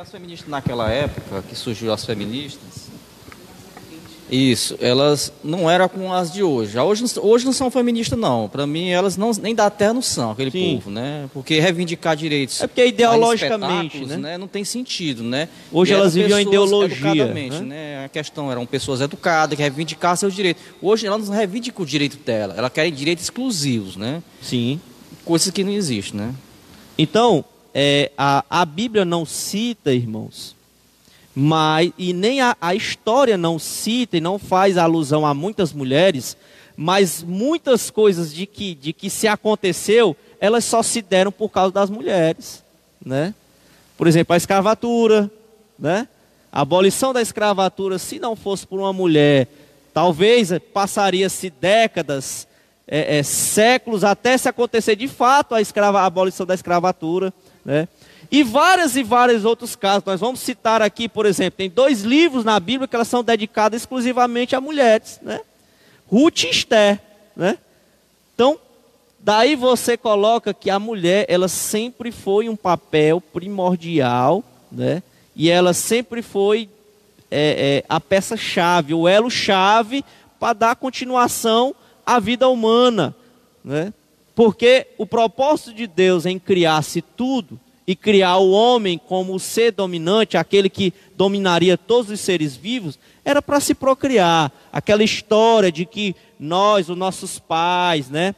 [0.00, 2.90] porque as feministas naquela época, que surgiu as feministas,
[4.30, 6.78] isso, elas não eram com as de hoje.
[6.78, 8.48] Hoje, hoje não são feministas, não.
[8.48, 10.76] Para mim, elas não, nem da terra não são, aquele Sim.
[10.76, 11.28] povo, né?
[11.34, 12.60] Porque reivindicar direitos.
[12.62, 14.16] É porque ideologicamente, né?
[14.16, 14.38] né?
[14.38, 15.48] Não tem sentido, né?
[15.72, 17.26] Hoje e elas viviam a ideologia.
[17.26, 17.48] Né?
[17.60, 18.04] né?
[18.04, 20.62] A questão eram pessoas educadas que reivindicavam seus direitos.
[20.80, 24.22] Hoje elas não reivindicam o direito dela, elas querem direitos exclusivos, né?
[24.40, 24.80] Sim.
[25.24, 26.34] Coisas que não existem, né?
[26.96, 30.54] Então, é, a, a Bíblia não cita, irmãos,
[31.34, 36.36] mas, e nem a, a história não cita e não faz alusão a muitas mulheres,
[36.76, 41.72] mas muitas coisas de que, de que se aconteceu, elas só se deram por causa
[41.72, 42.64] das mulheres.
[43.04, 43.34] Né?
[43.96, 45.30] Por exemplo, a escravatura,
[45.78, 46.08] né?
[46.50, 49.46] a abolição da escravatura, se não fosse por uma mulher,
[49.94, 52.48] talvez passaria-se décadas,
[52.88, 57.32] é, é, séculos, até se acontecer de fato a, escrava, a abolição da escravatura.
[57.64, 57.88] Né?
[58.30, 60.04] E vários e vários outros casos.
[60.04, 63.82] Nós vamos citar aqui, por exemplo, tem dois livros na Bíblia que elas são dedicadas
[63.82, 65.18] exclusivamente a mulheres.
[65.22, 65.40] Né?
[66.06, 67.00] Ruth e Esther.
[67.36, 67.58] Né?
[68.34, 68.58] Então,
[69.18, 75.02] daí você coloca que a mulher, ela sempre foi um papel primordial, né?
[75.34, 76.68] e ela sempre foi
[77.30, 80.04] é, é, a peça-chave, o elo-chave
[80.38, 83.14] para dar continuação à vida humana.
[83.64, 83.92] Né?
[84.40, 89.70] Porque o propósito de Deus em criar-se tudo e criar o homem como o ser
[89.70, 94.50] dominante, aquele que dominaria todos os seres vivos, era para se procriar.
[94.72, 98.34] Aquela história de que nós, os nossos pais, né,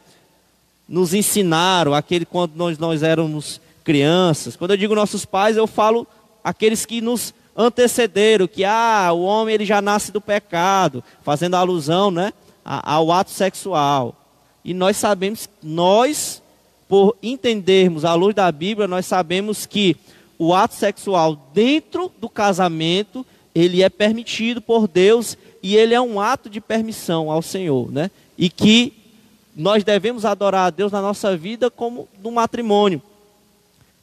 [0.88, 4.56] nos ensinaram, aquele quando nós, nós éramos crianças.
[4.56, 6.04] Quando eu digo nossos pais, eu falo
[6.42, 12.10] aqueles que nos antecederam, que ah, o homem ele já nasce do pecado, fazendo alusão,
[12.10, 12.32] né,
[12.64, 14.16] ao ato sexual.
[14.64, 16.42] E nós sabemos, nós,
[16.88, 19.96] por entendermos a luz da Bíblia, nós sabemos que
[20.38, 26.20] o ato sexual dentro do casamento, ele é permitido por Deus e ele é um
[26.20, 28.10] ato de permissão ao Senhor, né?
[28.36, 28.92] E que
[29.54, 33.02] nós devemos adorar a Deus na nossa vida como no matrimônio.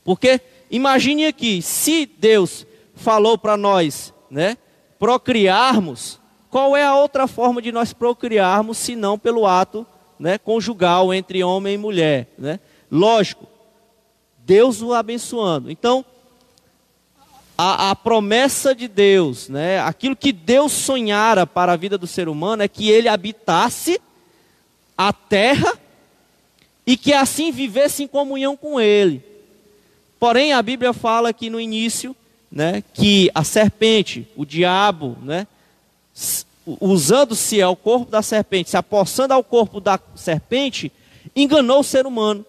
[0.03, 4.57] Porque imagine aqui, se Deus falou para nós, né,
[4.97, 6.19] procriarmos,
[6.49, 9.85] qual é a outra forma de nós procriarmos senão pelo ato
[10.19, 12.27] né, conjugal entre homem e mulher.
[12.37, 12.59] Né?
[12.91, 13.47] Lógico,
[14.39, 15.71] Deus o abençoando.
[15.71, 16.03] Então,
[17.57, 22.27] a, a, promessa de Deus, né, aquilo que Deus sonhara para a vida do ser
[22.27, 24.01] humano é que ele habitasse
[24.97, 25.77] a terra
[26.85, 29.23] e que assim vivesse em comunhão com ele.
[30.19, 32.15] Porém, a Bíblia fala aqui no início
[32.51, 35.47] né, que a serpente, o diabo, né,
[36.79, 40.91] usando-se ao corpo da serpente, se apossando ao corpo da serpente,
[41.35, 42.45] enganou o ser humano.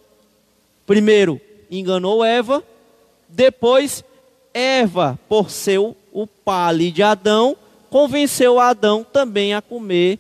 [0.87, 2.63] Primeiro, enganou Eva,
[3.29, 4.05] depois,
[4.53, 7.57] Eva, por ser o pai de Adão,
[7.89, 10.19] convenceu Adão também a comer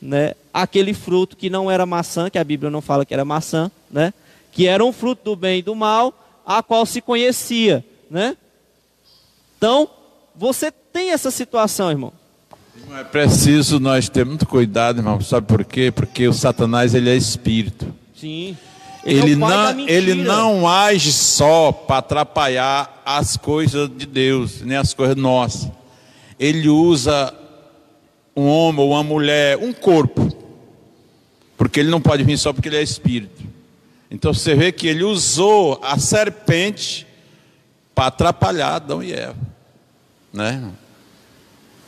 [0.00, 3.70] né, aquele fruto que não era maçã, que a Bíblia não fala que era maçã,
[3.90, 4.12] né,
[4.52, 7.84] que era um fruto do bem e do mal, a qual se conhecia.
[8.10, 8.36] Né?
[9.56, 9.88] Então,
[10.34, 12.12] você tem essa situação, irmão.
[12.98, 15.20] É preciso nós ter muito cuidado, irmão.
[15.20, 15.90] Sabe por quê?
[15.90, 17.92] Porque o Satanás ele é espírito.
[18.14, 18.56] Sim.
[19.04, 24.76] Ele, ele é não, ele não age só para atrapalhar as coisas de Deus, nem
[24.76, 25.70] as coisas nossas.
[26.38, 27.34] Ele usa
[28.36, 30.28] um homem ou uma mulher, um corpo.
[31.56, 33.42] Porque ele não pode vir só porque ele é espírito.
[34.10, 37.06] Então você vê que ele usou a serpente
[37.94, 39.36] para atrapalhar Adão e Eva.
[40.32, 40.70] Né?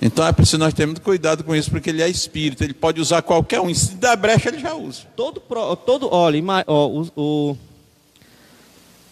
[0.05, 3.01] Então é preciso nós ter muito cuidado com isso, porque ele é espírito, ele pode
[3.01, 5.05] usar qualquer um, se der brecha ele já usa.
[5.15, 5.41] Todo,
[5.87, 7.57] todo olha, ó, o, o,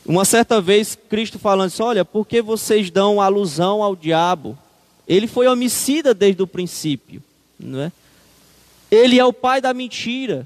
[0.05, 4.59] uma certa vez Cristo falando assim, olha, por que vocês dão alusão ao diabo?
[5.07, 7.22] Ele foi homicida desde o princípio,
[7.57, 7.93] não é?
[8.91, 10.45] Ele é o pai da mentira,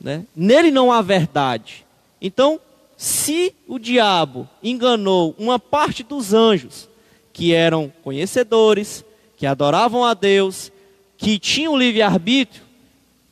[0.00, 0.24] né?
[0.34, 1.84] Nele não há verdade.
[2.18, 2.58] Então,
[2.96, 6.88] se o diabo enganou uma parte dos anjos,
[7.30, 9.04] que eram conhecedores,
[9.36, 10.72] que adoravam a Deus,
[11.16, 12.62] que tinham livre-arbítrio,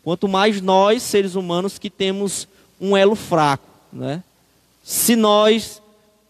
[0.03, 2.47] quanto mais nós, seres humanos, que temos
[2.81, 3.69] um elo fraco.
[3.93, 4.23] Né?
[4.83, 5.81] Se nós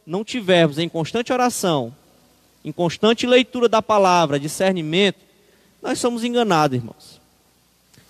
[0.06, 1.94] não tivermos em constante oração,
[2.64, 5.18] em constante leitura da palavra, discernimento,
[5.82, 7.20] nós somos enganados, irmãos.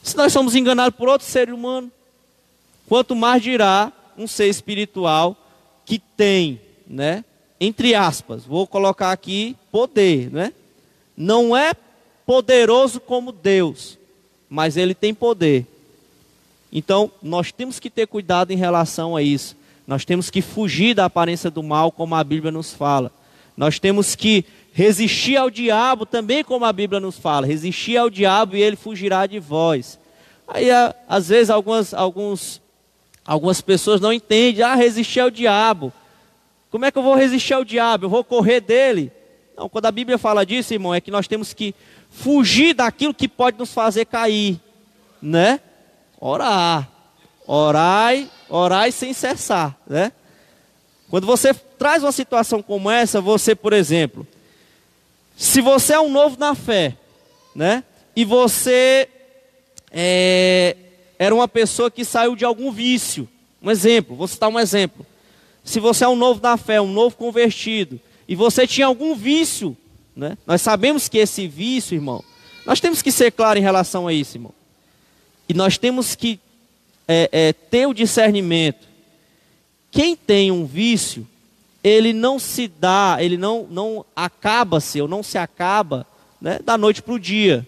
[0.03, 1.91] Se nós somos enganados por outro ser humano,
[2.87, 5.37] quanto mais dirá um ser espiritual
[5.85, 7.25] que tem, né,
[7.59, 10.53] entre aspas, vou colocar aqui poder, né?
[11.17, 11.73] Não é
[12.27, 13.99] poderoso como Deus,
[14.49, 15.67] mas ele tem poder.
[16.73, 19.57] Então, nós temos que ter cuidado em relação a isso.
[19.87, 23.13] Nós temos que fugir da aparência do mal, como a Bíblia nos fala.
[23.57, 27.47] Nós temos que resistir ao diabo também, como a Bíblia nos fala.
[27.47, 29.99] Resistir ao diabo e ele fugirá de vós.
[30.49, 30.69] Aí,
[31.09, 32.61] às vezes, algumas, alguns,
[33.25, 34.65] algumas pessoas não entendem.
[34.65, 35.93] Ah, resistir ao diabo.
[36.71, 38.07] Como é que eu vou resistir ao diabo?
[38.07, 39.13] Eu vou correr dele?
[39.57, 41.75] Não, quando a Bíblia fala disso, irmão, é que nós temos que
[42.11, 44.61] fugir daquilo que pode nos fazer cair,
[45.23, 45.61] né?
[46.21, 46.91] Orar.
[47.47, 50.13] Orai, orai sem cessar, né?
[51.09, 54.27] Quando você traz uma situação como essa, você, por exemplo,
[55.37, 56.97] se você é um novo na fé,
[57.55, 57.85] né?
[58.17, 59.09] E você
[59.91, 60.77] é,
[61.19, 63.29] era uma pessoa que saiu de algum vício.
[63.63, 65.07] Um exemplo, vou citar um exemplo.
[65.63, 69.77] Se você é um novo na fé, um novo convertido, e você tinha algum vício,
[70.15, 70.39] né?
[70.47, 72.23] Nós sabemos que esse vício, irmão,
[72.65, 74.55] nós temos que ser claro em relação a isso, irmão.
[75.49, 76.41] E nós temos que
[77.07, 78.87] é, é, ter o discernimento.
[79.91, 81.27] Quem tem um vício,
[81.83, 86.07] ele não se dá, ele não, não acaba-se, ou não se acaba
[86.41, 87.67] né, da noite para o dia.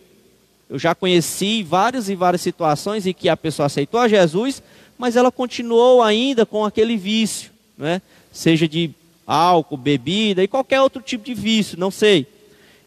[0.68, 4.62] Eu já conheci várias e várias situações em que a pessoa aceitou a Jesus,
[4.98, 8.00] mas ela continuou ainda com aquele vício né?
[8.32, 8.90] seja de
[9.26, 12.26] álcool, bebida e qualquer outro tipo de vício, não sei.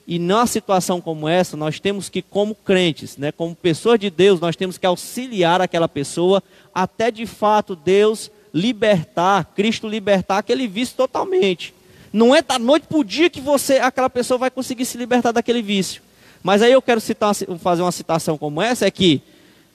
[0.07, 4.39] E numa situação como essa, nós temos que, como crentes, né, como pessoas de Deus,
[4.39, 6.41] nós temos que auxiliar aquela pessoa
[6.73, 11.73] até de fato Deus libertar, Cristo libertar aquele vício totalmente.
[12.11, 15.31] Não é da noite para o dia que você, aquela pessoa vai conseguir se libertar
[15.31, 16.01] daquele vício.
[16.41, 19.21] Mas aí eu quero citar, fazer uma citação como essa, é que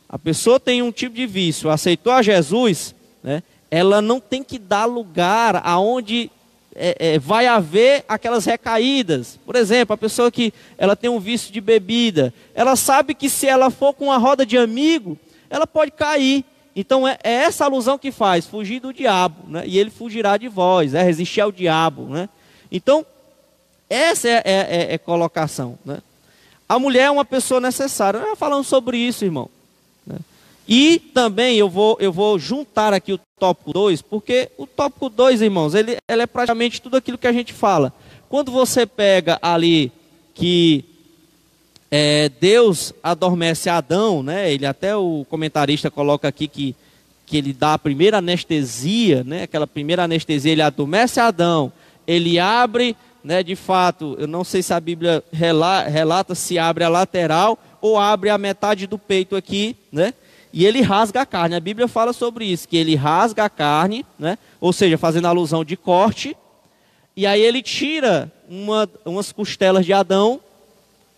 [0.09, 4.59] a pessoa tem um tipo de vício, aceitou a Jesus, né, ela não tem que
[4.59, 6.31] dar lugar aonde
[6.75, 9.39] é, é, vai haver aquelas recaídas.
[9.45, 13.47] Por exemplo, a pessoa que ela tem um vício de bebida, ela sabe que se
[13.47, 15.19] ela for com uma roda de amigo,
[15.49, 16.45] ela pode cair.
[16.75, 19.63] Então é, é essa alusão que faz, fugir do diabo, né?
[19.67, 22.07] e ele fugirá de vós, é resistir ao diabo.
[22.09, 22.29] Né?
[22.71, 23.07] Então,
[23.89, 25.79] essa é, é, é, é colocação.
[25.85, 25.99] Né?
[26.69, 28.19] A mulher é uma pessoa necessária.
[28.19, 29.49] Nós falando sobre isso, irmão.
[30.67, 35.43] E também eu vou, eu vou juntar aqui o tópico 2, porque o tópico 2,
[35.43, 37.93] irmãos, ele, ele é praticamente tudo aquilo que a gente fala.
[38.29, 39.93] Quando você pega ali
[40.35, 40.85] que
[41.91, 44.53] é, Deus adormece Adão, né?
[44.53, 46.75] Ele até o comentarista coloca aqui que,
[47.25, 49.45] que ele dá a primeira anestesia, né?
[49.45, 51.73] Aquela primeira anestesia, ele adormece Adão,
[52.07, 53.43] ele abre, né?
[53.43, 57.99] De fato, eu não sei se a Bíblia relata, relata se abre a lateral ou
[57.99, 60.15] abre a metade do peito aqui, né?
[60.57, 61.57] E ele rasga a carne.
[61.57, 64.39] A Bíblia fala sobre isso, que ele rasga a carne, né?
[64.61, 66.37] ou seja, fazendo alusão de corte,
[67.17, 70.41] e aí ele tira uma, umas costelas de Adão,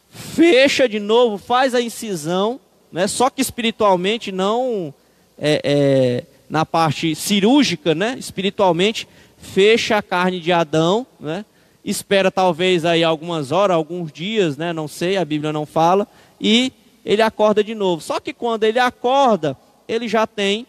[0.09, 2.59] fecha de novo, faz a incisão,
[2.91, 3.07] né?
[3.07, 4.93] só que espiritualmente não
[5.39, 8.17] é, é, na parte cirúrgica, né?
[8.19, 9.07] espiritualmente,
[9.37, 11.45] fecha a carne de Adão, né?
[11.85, 14.73] espera talvez aí algumas horas, alguns dias, né?
[14.73, 16.09] não sei, a Bíblia não fala,
[16.41, 16.73] e
[17.07, 18.03] ele acorda de novo.
[18.03, 20.67] Só que quando ele acorda, ele já tem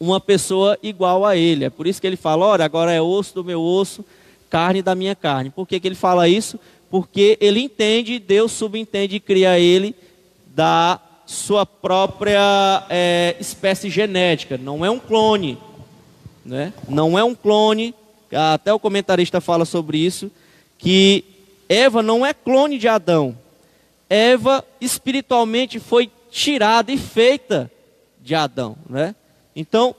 [0.00, 1.66] uma pessoa igual a ele.
[1.66, 4.02] É por isso que ele fala: olha, agora é osso do meu osso,
[4.48, 5.50] carne da minha carne.
[5.50, 6.58] Por que, que ele fala isso?
[6.90, 9.94] Porque ele entende, Deus subentende e cria ele
[10.46, 14.56] da sua própria é, espécie genética.
[14.56, 15.58] Não é um clone.
[16.44, 16.72] Né?
[16.88, 17.94] Não é um clone.
[18.32, 20.30] Até o comentarista fala sobre isso.
[20.78, 21.24] Que
[21.68, 23.36] Eva não é clone de Adão.
[24.08, 27.70] Eva espiritualmente foi tirada e feita
[28.20, 29.14] de Adão, né?
[29.54, 29.94] Então,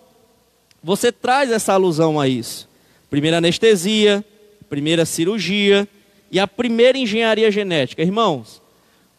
[0.84, 2.68] você traz essa alusão a isso.
[3.10, 4.24] Primeira anestesia,
[4.70, 5.88] primeira cirurgia
[6.32, 8.02] e a primeira engenharia genética.
[8.02, 8.62] Irmãos,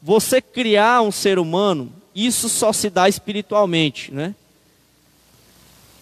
[0.01, 4.35] você criar um ser humano, isso só se dá espiritualmente, né?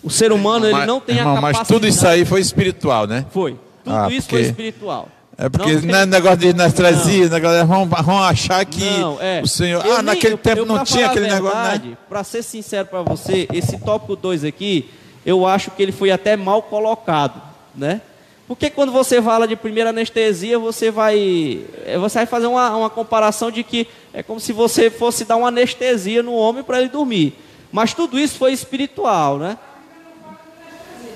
[0.03, 1.59] O ser humano, ele não tem irmão, a capacidade...
[1.59, 3.27] Mas tudo isso aí foi espiritual, né?
[3.31, 3.59] Foi.
[3.83, 4.43] Tudo ah, isso porque...
[4.43, 5.09] foi espiritual.
[5.39, 9.43] É porque não, não é negócio de anestesia, negócio, vão, vão achar que não, é.
[9.43, 9.85] o Senhor.
[9.85, 11.91] Eu ah, nem, naquele eu, tempo eu, não tinha aquele verdade, negócio.
[11.91, 11.99] Né?
[12.09, 14.89] Para ser sincero para você, esse tópico 2 aqui,
[15.27, 17.43] eu acho que ele foi até mal colocado,
[17.75, 18.01] né?
[18.49, 22.91] Porque quando você fala de primeira anestesia, você vai, é, você vai fazer uma, uma
[22.91, 26.89] comparação de que é como se você fosse dar uma anestesia no homem para ele
[26.89, 27.35] dormir.
[27.73, 29.59] Mas tudo isso foi espiritual, né?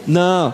[0.07, 0.53] Não,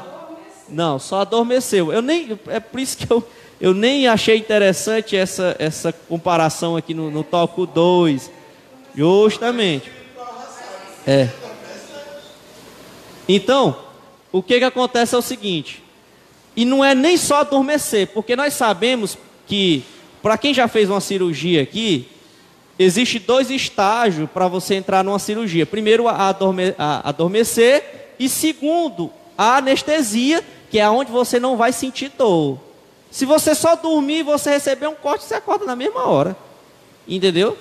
[0.68, 1.92] não, só adormeceu.
[1.92, 3.26] Eu nem, é por isso que eu,
[3.60, 8.30] eu nem achei interessante essa, essa comparação aqui no, no tópico 2.
[8.94, 9.90] Justamente.
[11.06, 11.28] É.
[13.28, 13.76] Então,
[14.30, 15.82] o que, que acontece é o seguinte.
[16.54, 19.82] E não é nem só adormecer, porque nós sabemos que,
[20.22, 22.08] para quem já fez uma cirurgia aqui,
[22.78, 25.66] existe dois estágios para você entrar numa cirurgia.
[25.66, 31.72] Primeiro, a, adorme, a adormecer, e segundo, a anestesia, que é onde você não vai
[31.72, 32.65] sentir dor.
[33.16, 36.36] Se você só dormir e você receber um corte, você acorda na mesma hora.
[37.08, 37.56] Entendeu?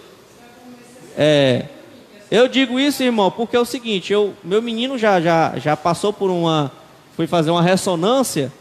[1.17, 1.67] É.
[2.29, 6.11] Eu digo isso, irmão, porque é o seguinte, eu, meu menino já, já, já passou
[6.11, 6.73] por uma.
[7.15, 8.51] Foi fazer uma ressonância.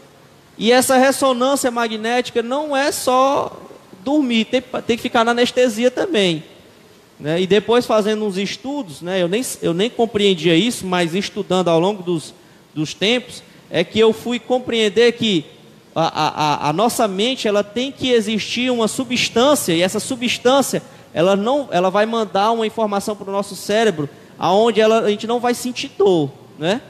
[0.57, 3.61] E essa ressonância magnética não é só
[4.01, 6.45] dormir, tem, tem que ficar na anestesia também.
[7.19, 7.41] Né?
[7.41, 9.21] E depois fazendo uns estudos, né?
[9.21, 12.33] eu, nem, eu nem compreendia isso, mas estudando ao longo dos,
[12.73, 15.54] dos tempos, é que eu fui compreender que
[15.95, 20.83] a, a, a nossa mente ela tem que existir uma substância, e essa substância
[21.13, 25.25] ela, não, ela vai mandar uma informação para o nosso cérebro, aonde ela, a gente
[25.25, 26.29] não vai sentir dor.
[26.59, 26.81] Né?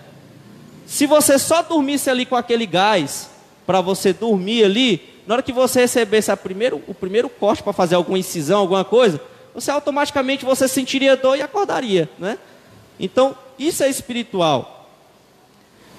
[0.87, 3.29] Se você só dormisse ali com aquele gás,
[3.67, 7.73] para você dormir ali, na hora que você recebesse a primeiro, o primeiro corte para
[7.73, 9.21] fazer alguma incisão, alguma coisa,
[9.53, 12.37] você automaticamente você sentiria dor e acordaria, né?
[12.99, 14.89] Então, isso é espiritual.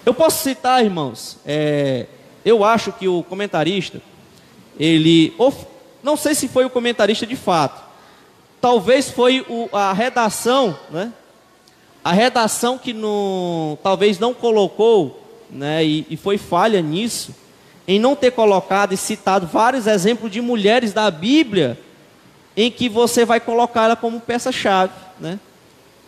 [0.04, 2.06] Eu posso citar, irmãos, é,
[2.46, 4.00] eu acho que o comentarista,
[4.78, 5.34] ele,
[6.00, 7.82] não sei se foi o comentarista de fato,
[8.60, 11.12] talvez foi o, a redação, né?
[12.04, 15.20] A redação que no, talvez não colocou,
[15.50, 15.84] né?
[15.84, 17.34] E, e foi falha nisso,
[17.88, 21.76] em não ter colocado e citado vários exemplos de mulheres da Bíblia
[22.56, 25.40] em que você vai colocar ela como peça-chave, né?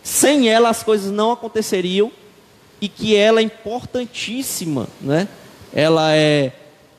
[0.01, 2.09] Sem ela as coisas não aconteceriam
[2.79, 5.27] e que ela é importantíssima, né?
[5.73, 6.51] Ela é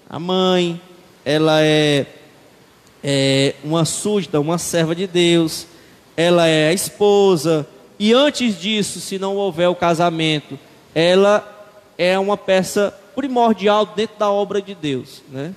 [0.08, 0.80] a mãe,
[1.24, 2.06] ela é,
[3.02, 5.66] é uma súdita, uma serva de Deus,
[6.16, 7.66] ela é a esposa,
[7.98, 10.58] e antes disso, se não houver o casamento,
[10.94, 11.46] ela
[11.98, 15.54] é uma peça primordial dentro da obra de Deus, né?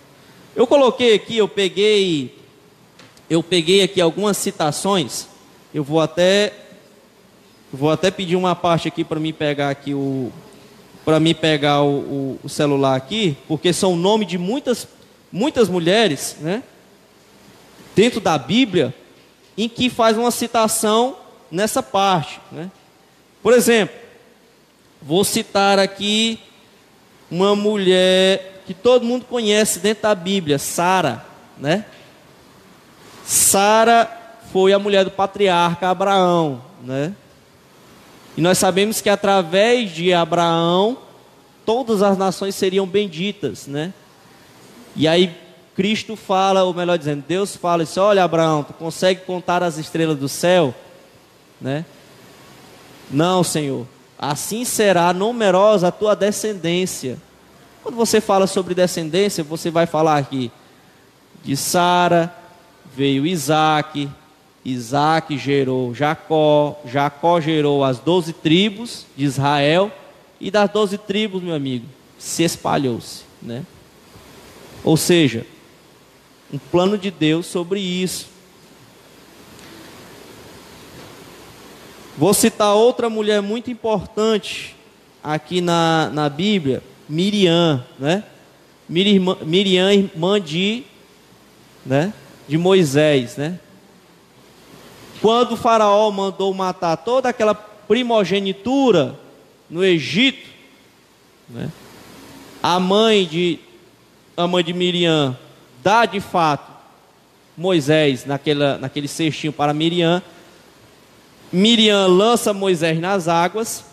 [0.55, 2.38] Eu coloquei aqui, eu peguei,
[3.30, 5.28] eu peguei aqui algumas citações.
[5.74, 6.53] Eu vou até,
[7.72, 10.32] vou até pedir uma parte aqui para me pegar aqui o,
[11.06, 14.88] para me pegar o, o, o, celular aqui, porque são o nome de muitas,
[15.32, 16.64] muitas mulheres, né?
[17.95, 18.93] Dentro da Bíblia,
[19.58, 21.18] em que faz uma citação
[21.51, 22.72] nessa parte, né?
[23.41, 23.95] Por exemplo,
[25.01, 26.39] vou citar aqui
[27.30, 31.26] uma mulher que todo mundo conhece dentro da Bíblia, Sara,
[31.58, 31.86] né?
[33.26, 34.10] Sara
[34.51, 37.14] foi a mulher do patriarca Abraão, né?
[38.36, 40.98] E nós sabemos que através de Abraão
[41.66, 43.94] todas as nações seriam benditas, né?
[44.96, 45.36] E aí
[45.76, 50.18] Cristo fala, ou melhor dizendo, Deus fala isso, olha Abraão, tu consegue contar as estrelas
[50.18, 50.74] do céu,
[51.60, 51.86] né?
[53.10, 53.88] Não, Senhor.
[54.18, 57.18] Assim será numerosa a tua descendência.
[57.82, 60.52] Quando você fala sobre descendência, você vai falar aqui
[61.44, 62.34] de Sara,
[62.96, 64.10] veio Isaac,
[64.66, 69.91] Isaac gerou Jacó, Jacó gerou as doze tribos de Israel,
[70.39, 71.86] e das doze tribos, meu amigo,
[72.18, 73.66] se espalhou-se, né?
[74.84, 75.45] Ou seja,
[76.51, 78.28] um plano de Deus sobre isso.
[82.18, 84.76] Vou citar outra mulher muito importante
[85.24, 88.24] aqui na, na Bíblia, Miriam, né?
[88.88, 90.84] Miriam, irmã de,
[91.86, 92.14] né?
[92.47, 93.59] de Moisés, né?
[95.24, 99.19] Quando o faraó mandou matar toda aquela primogenitura
[99.67, 100.47] no Egito,
[101.49, 101.71] né?
[102.61, 103.59] A mãe de
[104.38, 105.36] a mãe de Miriam
[105.82, 106.71] dá de fato
[107.57, 110.21] Moisés naquela, naquele cestinho para Miriam.
[111.51, 113.84] Miriam lança Moisés nas águas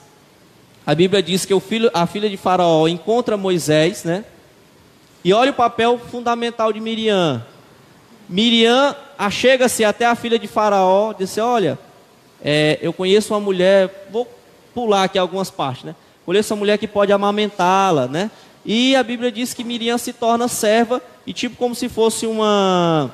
[0.90, 4.24] a Bíblia diz que o filho, a filha de Faraó encontra Moisés, né?
[5.22, 7.44] E olha o papel fundamental de Miriam.
[8.28, 11.78] Miriam achega-se até a filha de Faraó, disse: Olha,
[12.42, 14.26] é, eu conheço uma mulher, vou
[14.74, 15.94] pular aqui algumas partes, né?
[16.24, 18.30] Conheço uma mulher que pode amamentá-la, né?
[18.64, 23.10] E a Bíblia diz que Miriam se torna serva e tipo como se fosse uma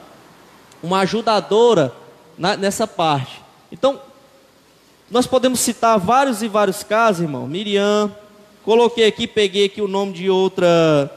[0.80, 1.92] uma ajudadora
[2.38, 3.40] na, nessa parte.
[3.72, 4.00] Então,
[5.10, 7.48] nós podemos citar vários e vários casos, irmão.
[7.48, 8.14] Miriam,
[8.64, 11.10] coloquei aqui, peguei aqui o nome de outra,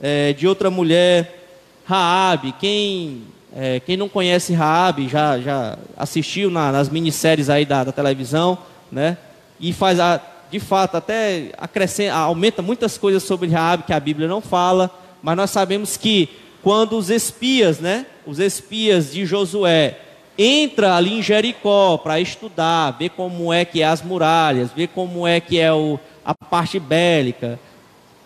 [0.00, 1.48] é, de outra mulher,
[1.84, 2.52] Raabe.
[2.58, 3.22] Quem,
[3.58, 8.58] é, quem não conhece Raabe já, já assistiu na, nas minisséries aí da, da televisão,
[8.92, 9.16] né?
[9.58, 14.28] E faz a, de fato até acrescenta, aumenta muitas coisas sobre Raabe que a Bíblia
[14.28, 14.90] não fala,
[15.22, 16.28] mas nós sabemos que
[16.62, 20.00] quando os espias, né, os espias de Josué,
[20.36, 25.26] entra ali em Jericó para estudar, ver como é que é as muralhas, ver como
[25.26, 27.58] é que é o, a parte bélica,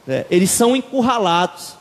[0.04, 1.76] né, eles são encurralados,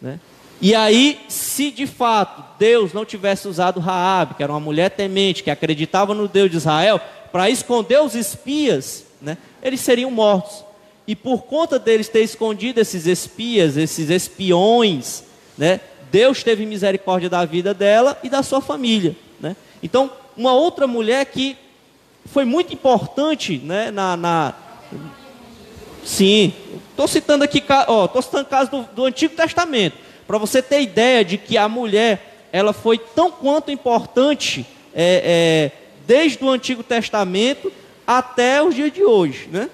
[0.00, 0.18] né?
[0.62, 5.42] E aí, se de fato Deus não tivesse usado Raabe, que era uma mulher temente,
[5.42, 7.00] que acreditava no Deus de Israel,
[7.32, 10.64] para esconder os espias, né, eles seriam mortos.
[11.04, 15.24] E por conta deles ter escondido esses espias, esses espiões,
[15.58, 15.80] né,
[16.12, 19.16] Deus teve misericórdia da vida dela e da sua família.
[19.40, 19.56] Né?
[19.82, 21.56] Então, uma outra mulher que
[22.26, 24.54] foi muito importante né, na, na...
[26.04, 26.52] Sim,
[26.90, 29.96] estou citando aqui, estou citando casos do, do Antigo Testamento,
[30.32, 34.64] para você ter ideia de que a mulher ela foi tão quanto importante
[34.94, 37.70] é, é, desde o Antigo Testamento
[38.06, 39.46] até os dias de hoje.
[39.52, 39.68] Né?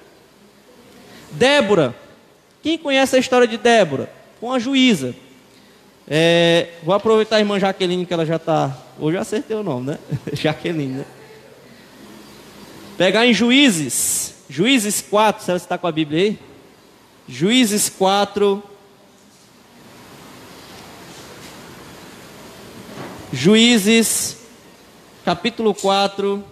[1.30, 1.94] Débora,
[2.60, 4.10] quem conhece a história de Débora?
[4.40, 5.14] Com a juíza.
[6.08, 8.76] É, vou aproveitar a irmã Jaqueline, que ela já está.
[8.98, 9.98] Hoje eu acertei o nome, né?
[10.34, 11.04] Jaqueline, né?
[12.96, 16.38] Pegar em Juízes, Juízes 4, você está com a Bíblia aí?
[17.28, 18.60] Juízes 4.
[23.32, 24.38] Juízes,
[25.24, 26.42] capítulo 4.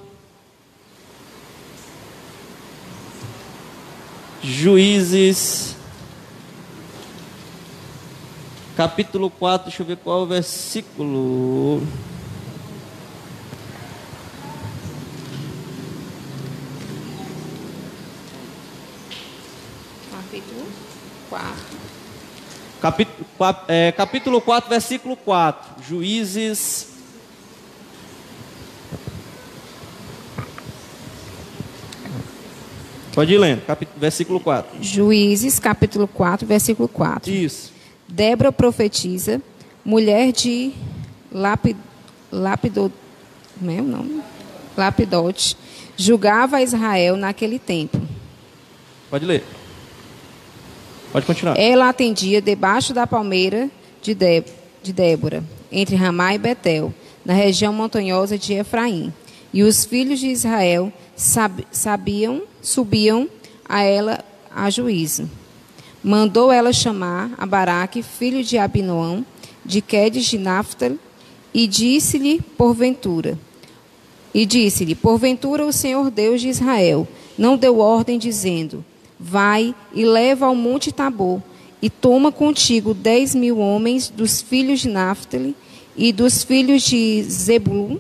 [4.43, 5.77] Juízes
[8.77, 11.83] capítulo 4, deixa eu ver qual é o versículo.
[20.13, 20.67] Capítulo
[21.31, 21.47] 4.
[22.81, 23.27] Capítulo,
[23.69, 25.83] é, capítulo 4, versículo 4.
[25.83, 26.89] Juízes.
[33.15, 34.83] Pode ir lendo, capítulo, versículo 4.
[34.83, 37.33] Juízes, capítulo 4, versículo 4.
[37.33, 37.73] Isso.
[38.07, 39.41] Débora profetiza,
[39.83, 40.73] mulher de
[41.33, 41.77] Lapid,
[42.31, 42.95] Lapidot,
[43.59, 44.21] como é o nome?
[44.77, 45.57] Lapidote,
[45.97, 47.99] julgava Israel naquele tempo.
[49.09, 49.43] Pode ler.
[51.17, 51.59] Pode continuar.
[51.59, 53.71] Ela atendia debaixo da palmeira
[54.03, 54.45] de, Dé,
[54.83, 55.43] de Débora,
[55.73, 56.93] entre Ramá e Betel,
[57.25, 59.11] na região montanhosa de Efraim.
[59.51, 63.29] E os filhos de Israel sab, sabiam, subiam
[63.67, 64.23] a ela
[64.55, 65.27] a juízo
[66.07, 69.27] mandou ela chamar a Baraque, filho de Abinoão,
[69.65, 71.01] de Quedes de Naphtali,
[71.53, 73.37] e disse-lhe, porventura,
[74.33, 78.85] e disse-lhe, porventura o Senhor Deus de Israel não deu ordem dizendo,
[79.19, 81.43] vai e leva ao monte Tabor,
[81.81, 85.55] e toma contigo dez mil homens dos filhos de Naphtali
[85.97, 87.99] e dos filhos de Zebulun,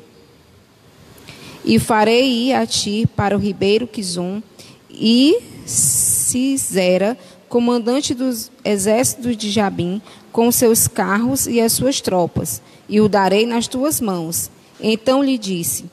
[1.64, 4.42] e farei ir a ti para o ribeiro Quizon,
[4.90, 10.00] e Cisera, comandante dos exércitos de Jabim,
[10.32, 14.50] com seus carros e as suas tropas, e o darei nas tuas mãos.
[14.80, 15.86] Então lhe disse,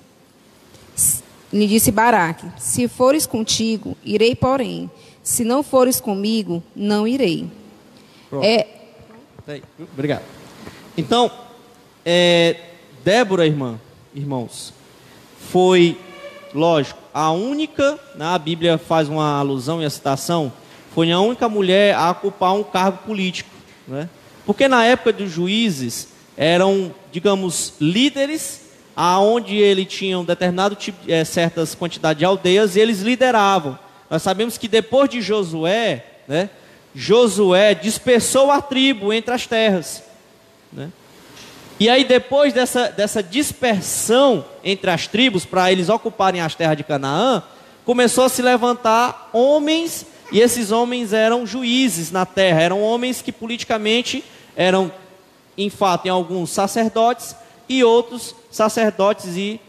[1.51, 4.89] lhe disse Baraque, se fores contigo, irei, porém,
[5.24, 7.49] se não fores comigo, não irei.
[8.30, 8.45] Pronto.
[8.45, 8.67] É...
[9.93, 10.24] Obrigado.
[10.97, 11.32] Então,
[12.05, 12.57] é,
[13.03, 13.80] Débora, irmã,
[14.13, 14.74] irmãos,
[15.49, 15.97] foi,
[16.53, 20.51] lógico, a única, na né, Bíblia faz uma alusão e a citação,
[20.93, 23.49] foi a única mulher a ocupar um cargo político.
[23.88, 24.09] Né?
[24.45, 28.61] Porque na época dos juízes eram, digamos, líderes
[28.95, 33.78] aonde ele tinha um determinado tipo, é, certas quantidades de aldeias e eles lideravam.
[34.10, 36.49] Nós sabemos que depois de Josué, né,
[36.95, 40.04] Josué dispersou a tribo entre as terras.
[40.72, 40.89] Né?
[41.80, 46.84] E aí depois dessa, dessa dispersão entre as tribos para eles ocuparem as terras de
[46.84, 47.43] Canaã,
[47.84, 53.32] começou a se levantar homens e esses homens eram juízes na terra, eram homens que
[53.32, 54.24] politicamente
[54.56, 54.91] eram,
[55.58, 57.36] em fato, em alguns sacerdotes
[57.68, 59.60] e outros sacerdotes e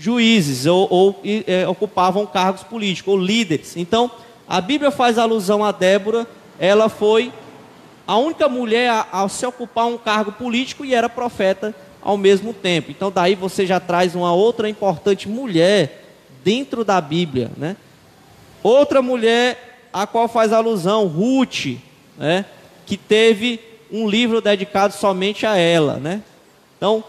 [0.00, 3.76] juízes, ou, ou é, ocupavam cargos políticos, ou líderes.
[3.76, 4.10] Então,
[4.48, 6.26] a Bíblia faz alusão a Débora,
[6.58, 7.30] ela foi
[8.06, 12.54] a única mulher a, a se ocupar um cargo político e era profeta ao mesmo
[12.54, 12.90] tempo.
[12.90, 16.06] Então, daí você já traz uma outra importante mulher
[16.42, 17.76] dentro da Bíblia, né?
[18.62, 21.76] Outra mulher a qual faz alusão, Ruth,
[22.16, 22.44] né,
[22.86, 25.94] que teve um livro dedicado somente a ela.
[25.96, 26.22] Né?
[26.76, 27.02] Então,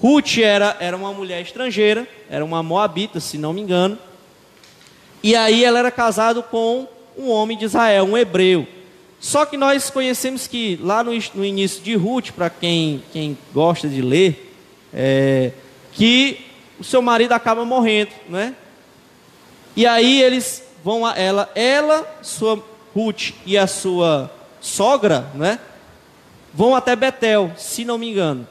[0.00, 3.98] Ruth era, era uma mulher estrangeira, era uma moabita, se não me engano,
[5.22, 6.86] e aí ela era casada com
[7.16, 8.66] um homem de Israel, um hebreu.
[9.18, 13.88] Só que nós conhecemos que lá no, no início de Ruth, para quem, quem gosta
[13.88, 14.54] de ler,
[14.92, 15.52] é,
[15.92, 16.40] que
[16.78, 18.54] o seu marido acaba morrendo, né?
[19.74, 22.62] E aí eles vão a ela, ela, sua
[22.94, 24.30] Ruth e a sua
[24.60, 25.58] sogra, né?
[26.56, 28.48] vão até Betel, se não me engano.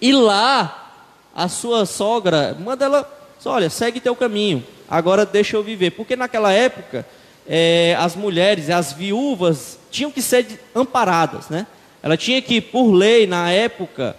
[0.00, 0.92] E lá,
[1.34, 5.90] a sua sogra manda ela, olha, segue teu caminho, agora deixa eu viver.
[5.90, 7.06] Porque naquela época,
[7.46, 11.66] é, as mulheres, as viúvas, tinham que ser amparadas, né?
[12.02, 14.16] Ela tinha que, por lei, na época,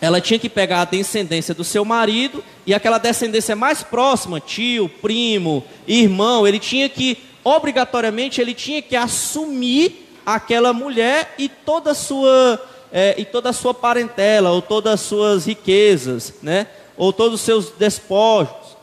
[0.00, 4.88] ela tinha que pegar a descendência do seu marido e aquela descendência mais próxima, tio,
[4.88, 11.94] primo, irmão, ele tinha que obrigatoriamente ele tinha que assumir aquela mulher e toda a
[11.94, 12.60] sua
[12.92, 16.66] é, e toda a sua parentela ou todas as suas riquezas, né?
[16.96, 18.76] Ou todos os seus despojos.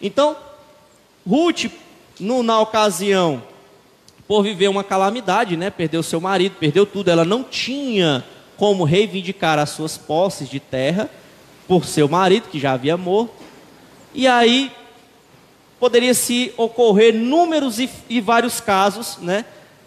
[0.00, 0.36] Então,
[1.28, 1.66] Ruth,
[2.18, 3.42] no, na ocasião,
[4.26, 5.70] por viver uma calamidade, né?
[5.70, 7.10] Perdeu seu marido, perdeu tudo.
[7.10, 8.24] Ela não tinha
[8.56, 11.10] como reivindicar as suas posses de terra
[11.66, 13.34] por seu marido, que já havia morto.
[14.14, 14.72] E aí
[15.78, 19.44] poderia se ocorrer números e, e vários casos, né?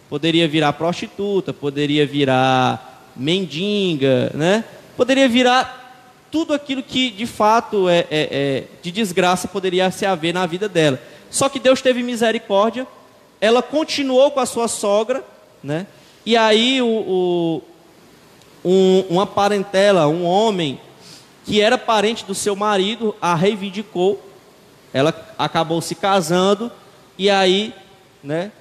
[0.09, 4.64] Poderia virar prostituta, poderia virar mendiga, né?
[4.95, 5.82] Poderia virar
[6.32, 10.68] tudo aquilo que de fato é, é, é de desgraça poderia se haver na vida
[10.68, 10.99] dela.
[11.30, 12.88] Só que Deus teve misericórdia,
[13.39, 15.24] ela continuou com a sua sogra,
[15.64, 15.88] né?
[16.26, 17.61] E aí o, o
[18.64, 20.80] um, uma parentela, um homem
[21.45, 24.22] que era parente do seu marido, a reivindicou.
[24.93, 26.72] Ela acabou se casando
[27.18, 27.74] e aí,
[28.24, 28.51] né,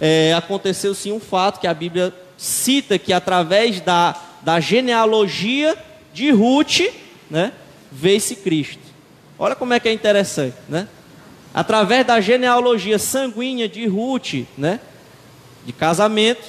[0.00, 5.76] é, aconteceu sim um fato que a Bíblia cita que através da, da genealogia
[6.12, 6.80] de Ruth,
[7.30, 7.52] né,
[7.90, 8.82] veio-se Cristo.
[9.38, 10.88] Olha como é que é interessante, né?
[11.52, 14.80] Através da genealogia sanguínea de Ruth, né,
[15.64, 16.44] de casamento,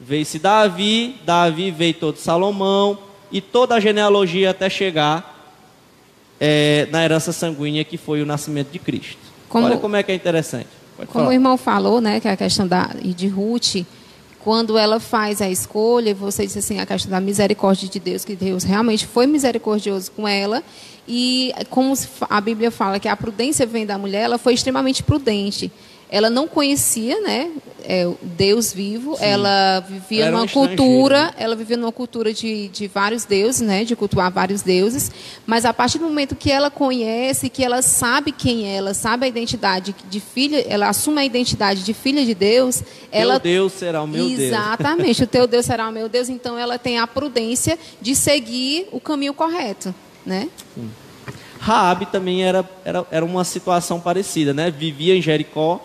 [0.00, 2.98] veio-se Davi, Davi veio todo Salomão,
[3.30, 5.36] e toda a genealogia até chegar
[6.40, 9.18] é, na herança sanguínea que foi o nascimento de Cristo.
[9.48, 10.68] Como, Olha como é que é interessante.
[10.96, 11.28] Pode como falar.
[11.28, 13.84] o irmão falou, né, que é a questão da, de Ruth,
[14.48, 18.34] quando ela faz a escolha, você disse assim, a questão da misericórdia de Deus, que
[18.34, 20.64] Deus realmente foi misericordioso com ela,
[21.06, 21.92] e como
[22.30, 25.70] a Bíblia fala que a prudência vem da mulher, ela foi extremamente prudente
[26.10, 27.50] ela não conhecia, né,
[27.84, 29.16] é, Deus vivo.
[29.16, 29.24] Sim.
[29.24, 33.84] Ela vivia Era numa um cultura, ela vivia numa cultura de, de vários deuses, né,
[33.84, 35.10] de cultuar vários deuses.
[35.46, 39.24] Mas a partir do momento que ela conhece, que ela sabe quem é, ela sabe
[39.24, 42.82] a identidade de filha, ela assume a identidade de filha de Deus.
[43.10, 44.52] Ela Deus será o meu Exatamente, Deus.
[44.52, 46.28] Exatamente, o teu Deus será o meu Deus.
[46.28, 49.94] Então ela tem a prudência de seguir o caminho correto,
[50.26, 50.48] né?
[50.74, 50.90] Sim.
[51.58, 54.70] Raabe também era, era, era uma situação parecida, né?
[54.70, 55.84] Vivia em Jericó,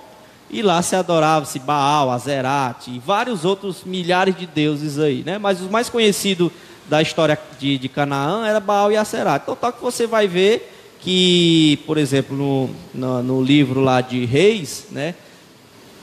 [0.50, 5.38] e lá se adorava-se Baal, Azerate e vários outros milhares de deuses aí, né?
[5.38, 6.52] Mas os mais conhecidos
[6.88, 9.44] da história de, de Canaã era Baal e Azerate.
[9.44, 14.26] Então, tal que você vai ver que, por exemplo, no, no, no, livro lá de
[14.26, 15.16] Reis, né?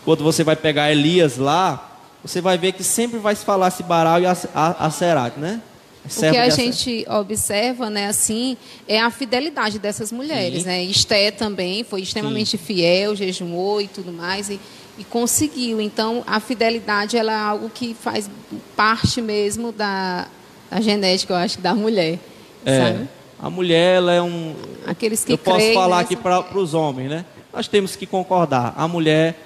[0.04, 3.82] Quando você vai pegar Elias lá, você vai ver que sempre vai se falar se
[3.82, 5.60] Baal e Azerate, né?
[6.04, 8.56] O que a gente observa, né, assim,
[8.88, 10.68] é a fidelidade dessas mulheres, Sim.
[10.68, 10.84] né?
[10.84, 12.64] Esté também foi extremamente Sim.
[12.64, 14.58] fiel, jejuou e tudo mais e,
[14.98, 15.80] e, conseguiu.
[15.80, 18.30] Então, a fidelidade ela é algo que faz
[18.74, 20.26] parte mesmo da,
[20.70, 22.18] da genética, eu acho, da mulher.
[22.64, 22.78] É.
[22.78, 23.08] Sabe?
[23.38, 24.54] A mulher ela é um.
[24.86, 27.24] Aqueles que Eu posso creem, falar né, aqui para os homens, né?
[27.52, 28.74] Nós temos que concordar.
[28.76, 29.38] A mulher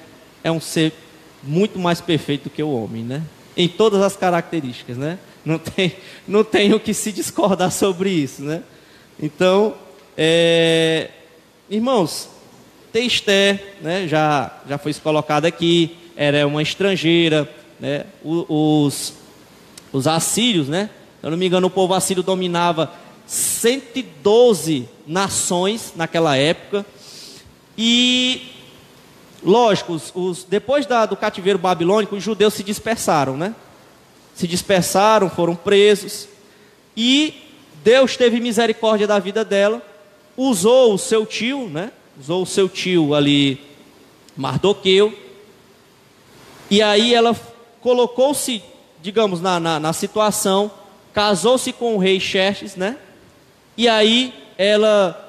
[0.42, 0.92] é um ser
[1.42, 3.22] muito mais perfeito que o homem, né?
[3.56, 5.18] Em todas as características, né?
[5.44, 8.62] Não tem, não tem o que se discordar sobre isso, né?
[9.20, 9.74] Então,
[10.16, 11.10] é,
[11.68, 12.28] irmãos,
[12.92, 18.04] Testé, né, já, já foi colocado aqui, era uma estrangeira, né?
[18.24, 19.12] Os,
[19.92, 20.88] os assírios, né?
[21.20, 22.92] Se eu não me engano, o povo assírio dominava
[23.26, 26.86] 112 nações naquela época.
[27.76, 28.52] E,
[29.42, 33.54] lógico, os, os depois da, do cativeiro babilônico, os judeus se dispersaram, né?
[34.34, 36.28] Se dispersaram, foram presos.
[36.96, 37.34] E
[37.82, 39.82] Deus teve misericórdia da vida dela,
[40.36, 41.92] usou o seu tio, né?
[42.18, 43.60] Usou o seu tio ali,
[44.36, 45.16] Mardoqueu.
[46.70, 47.36] E aí ela
[47.80, 48.62] colocou-se,
[49.02, 50.70] digamos, na, na, na situação,
[51.12, 52.96] casou-se com o rei Xerxes, né?
[53.76, 55.20] E aí ela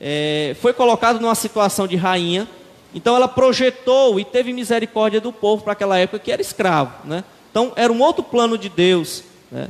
[0.00, 2.48] é, foi colocada numa situação de rainha.
[2.94, 7.24] Então ela projetou e teve misericórdia do povo para aquela época que era escravo, né?
[7.56, 9.24] Então, era um outro plano de Deus.
[9.50, 9.68] Né?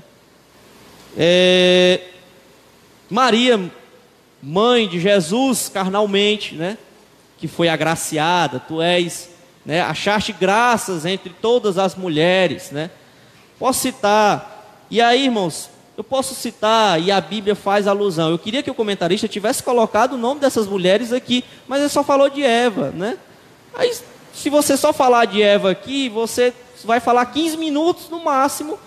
[1.16, 2.00] É,
[3.08, 3.70] Maria,
[4.42, 6.78] mãe de Jesus carnalmente, né?
[7.38, 9.30] que foi agraciada, tu és,
[9.64, 9.82] né?
[9.82, 12.72] achaste graças entre todas as mulheres.
[12.72, 12.90] Né?
[13.56, 18.30] Posso citar, e aí, irmãos, eu posso citar, e a Bíblia faz alusão.
[18.30, 22.02] Eu queria que o comentarista tivesse colocado o nome dessas mulheres aqui, mas ele só
[22.02, 23.16] falou de Eva, né?
[23.72, 23.94] Aí,
[24.34, 26.52] se você só falar de Eva aqui, você
[26.86, 28.78] vai falar 15 minutos no máximo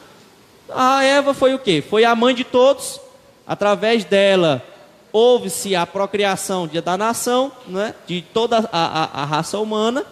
[0.69, 1.83] A Eva foi o quê?
[1.87, 2.99] Foi a mãe de todos.
[3.45, 4.63] Através dela
[5.11, 7.95] houve-se a procriação de, da nação, né?
[8.07, 10.05] de toda a, a, a raça humana.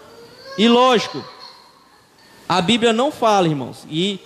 [0.57, 1.23] E lógico,
[2.49, 4.19] a Bíblia não fala, irmãos, e,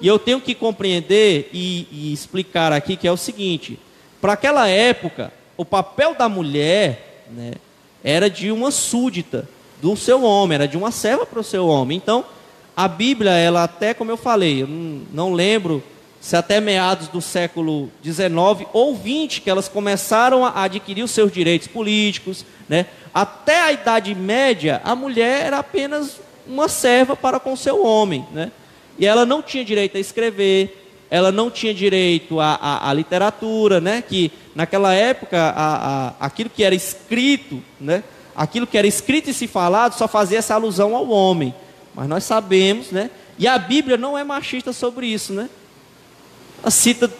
[0.00, 3.78] e eu tenho que compreender e, e explicar aqui que é o seguinte:
[4.20, 7.52] para aquela época, o papel da mulher né,
[8.02, 9.48] era de uma súdita
[9.80, 11.96] do seu homem, era de uma serva para o seu homem.
[11.96, 12.24] Então,
[12.76, 15.82] a Bíblia, ela até como eu falei, eu não, lembro
[16.20, 21.32] se até meados do século XIX ou XX que elas começaram a adquirir os seus
[21.32, 22.86] direitos políticos, né?
[23.14, 28.52] Até a Idade Média, a mulher era apenas uma serva para com seu homem, né?
[28.98, 34.02] E ela não tinha direito a escrever, ela não tinha direito à, literatura, né?
[34.06, 38.02] Que naquela época a, a, aquilo que era escrito, né?
[38.34, 41.54] Aquilo que era escrito e se falado só fazia essa alusão ao homem.
[41.96, 43.10] Mas nós sabemos, né?
[43.38, 45.48] E a Bíblia não é machista sobre isso, né?
[46.60, 47.10] Ela cita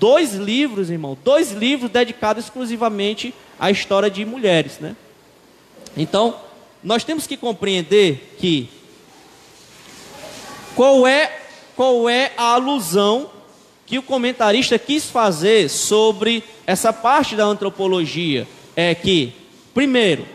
[0.00, 4.96] dois livros, irmão, dois livros dedicados exclusivamente à história de mulheres, né?
[5.96, 6.36] Então,
[6.82, 8.68] nós temos que compreender que
[10.74, 11.40] qual é
[11.76, 13.30] qual é a alusão
[13.86, 19.32] que o comentarista quis fazer sobre essa parte da antropologia é que,
[19.72, 20.26] primeiro,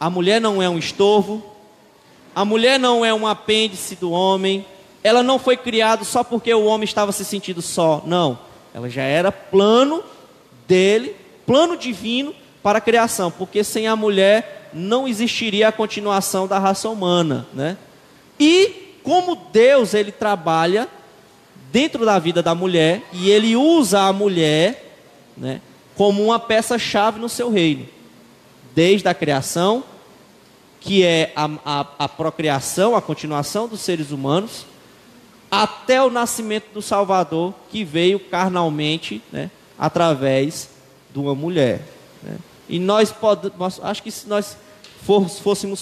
[0.00, 1.51] a mulher não é um estorvo,
[2.34, 4.64] a mulher não é um apêndice do homem,
[5.02, 8.02] ela não foi criada só porque o homem estava se sentindo só.
[8.06, 8.38] Não.
[8.74, 10.02] Ela já era plano
[10.66, 16.58] dele, plano divino para a criação, porque sem a mulher não existiria a continuação da
[16.58, 17.76] raça humana, né?
[18.38, 20.88] E como Deus ele trabalha
[21.70, 24.96] dentro da vida da mulher e ele usa a mulher,
[25.36, 25.60] né,
[25.96, 27.88] como uma peça chave no seu reino,
[28.74, 29.82] desde a criação,
[30.82, 34.66] que é a, a, a procriação, a continuação dos seres humanos,
[35.50, 40.70] até o nascimento do Salvador, que veio carnalmente, né, através
[41.12, 41.82] de uma mulher.
[42.22, 42.36] Né?
[42.68, 44.56] E nós podemos, acho que se nós
[45.42, 45.80] fôssemos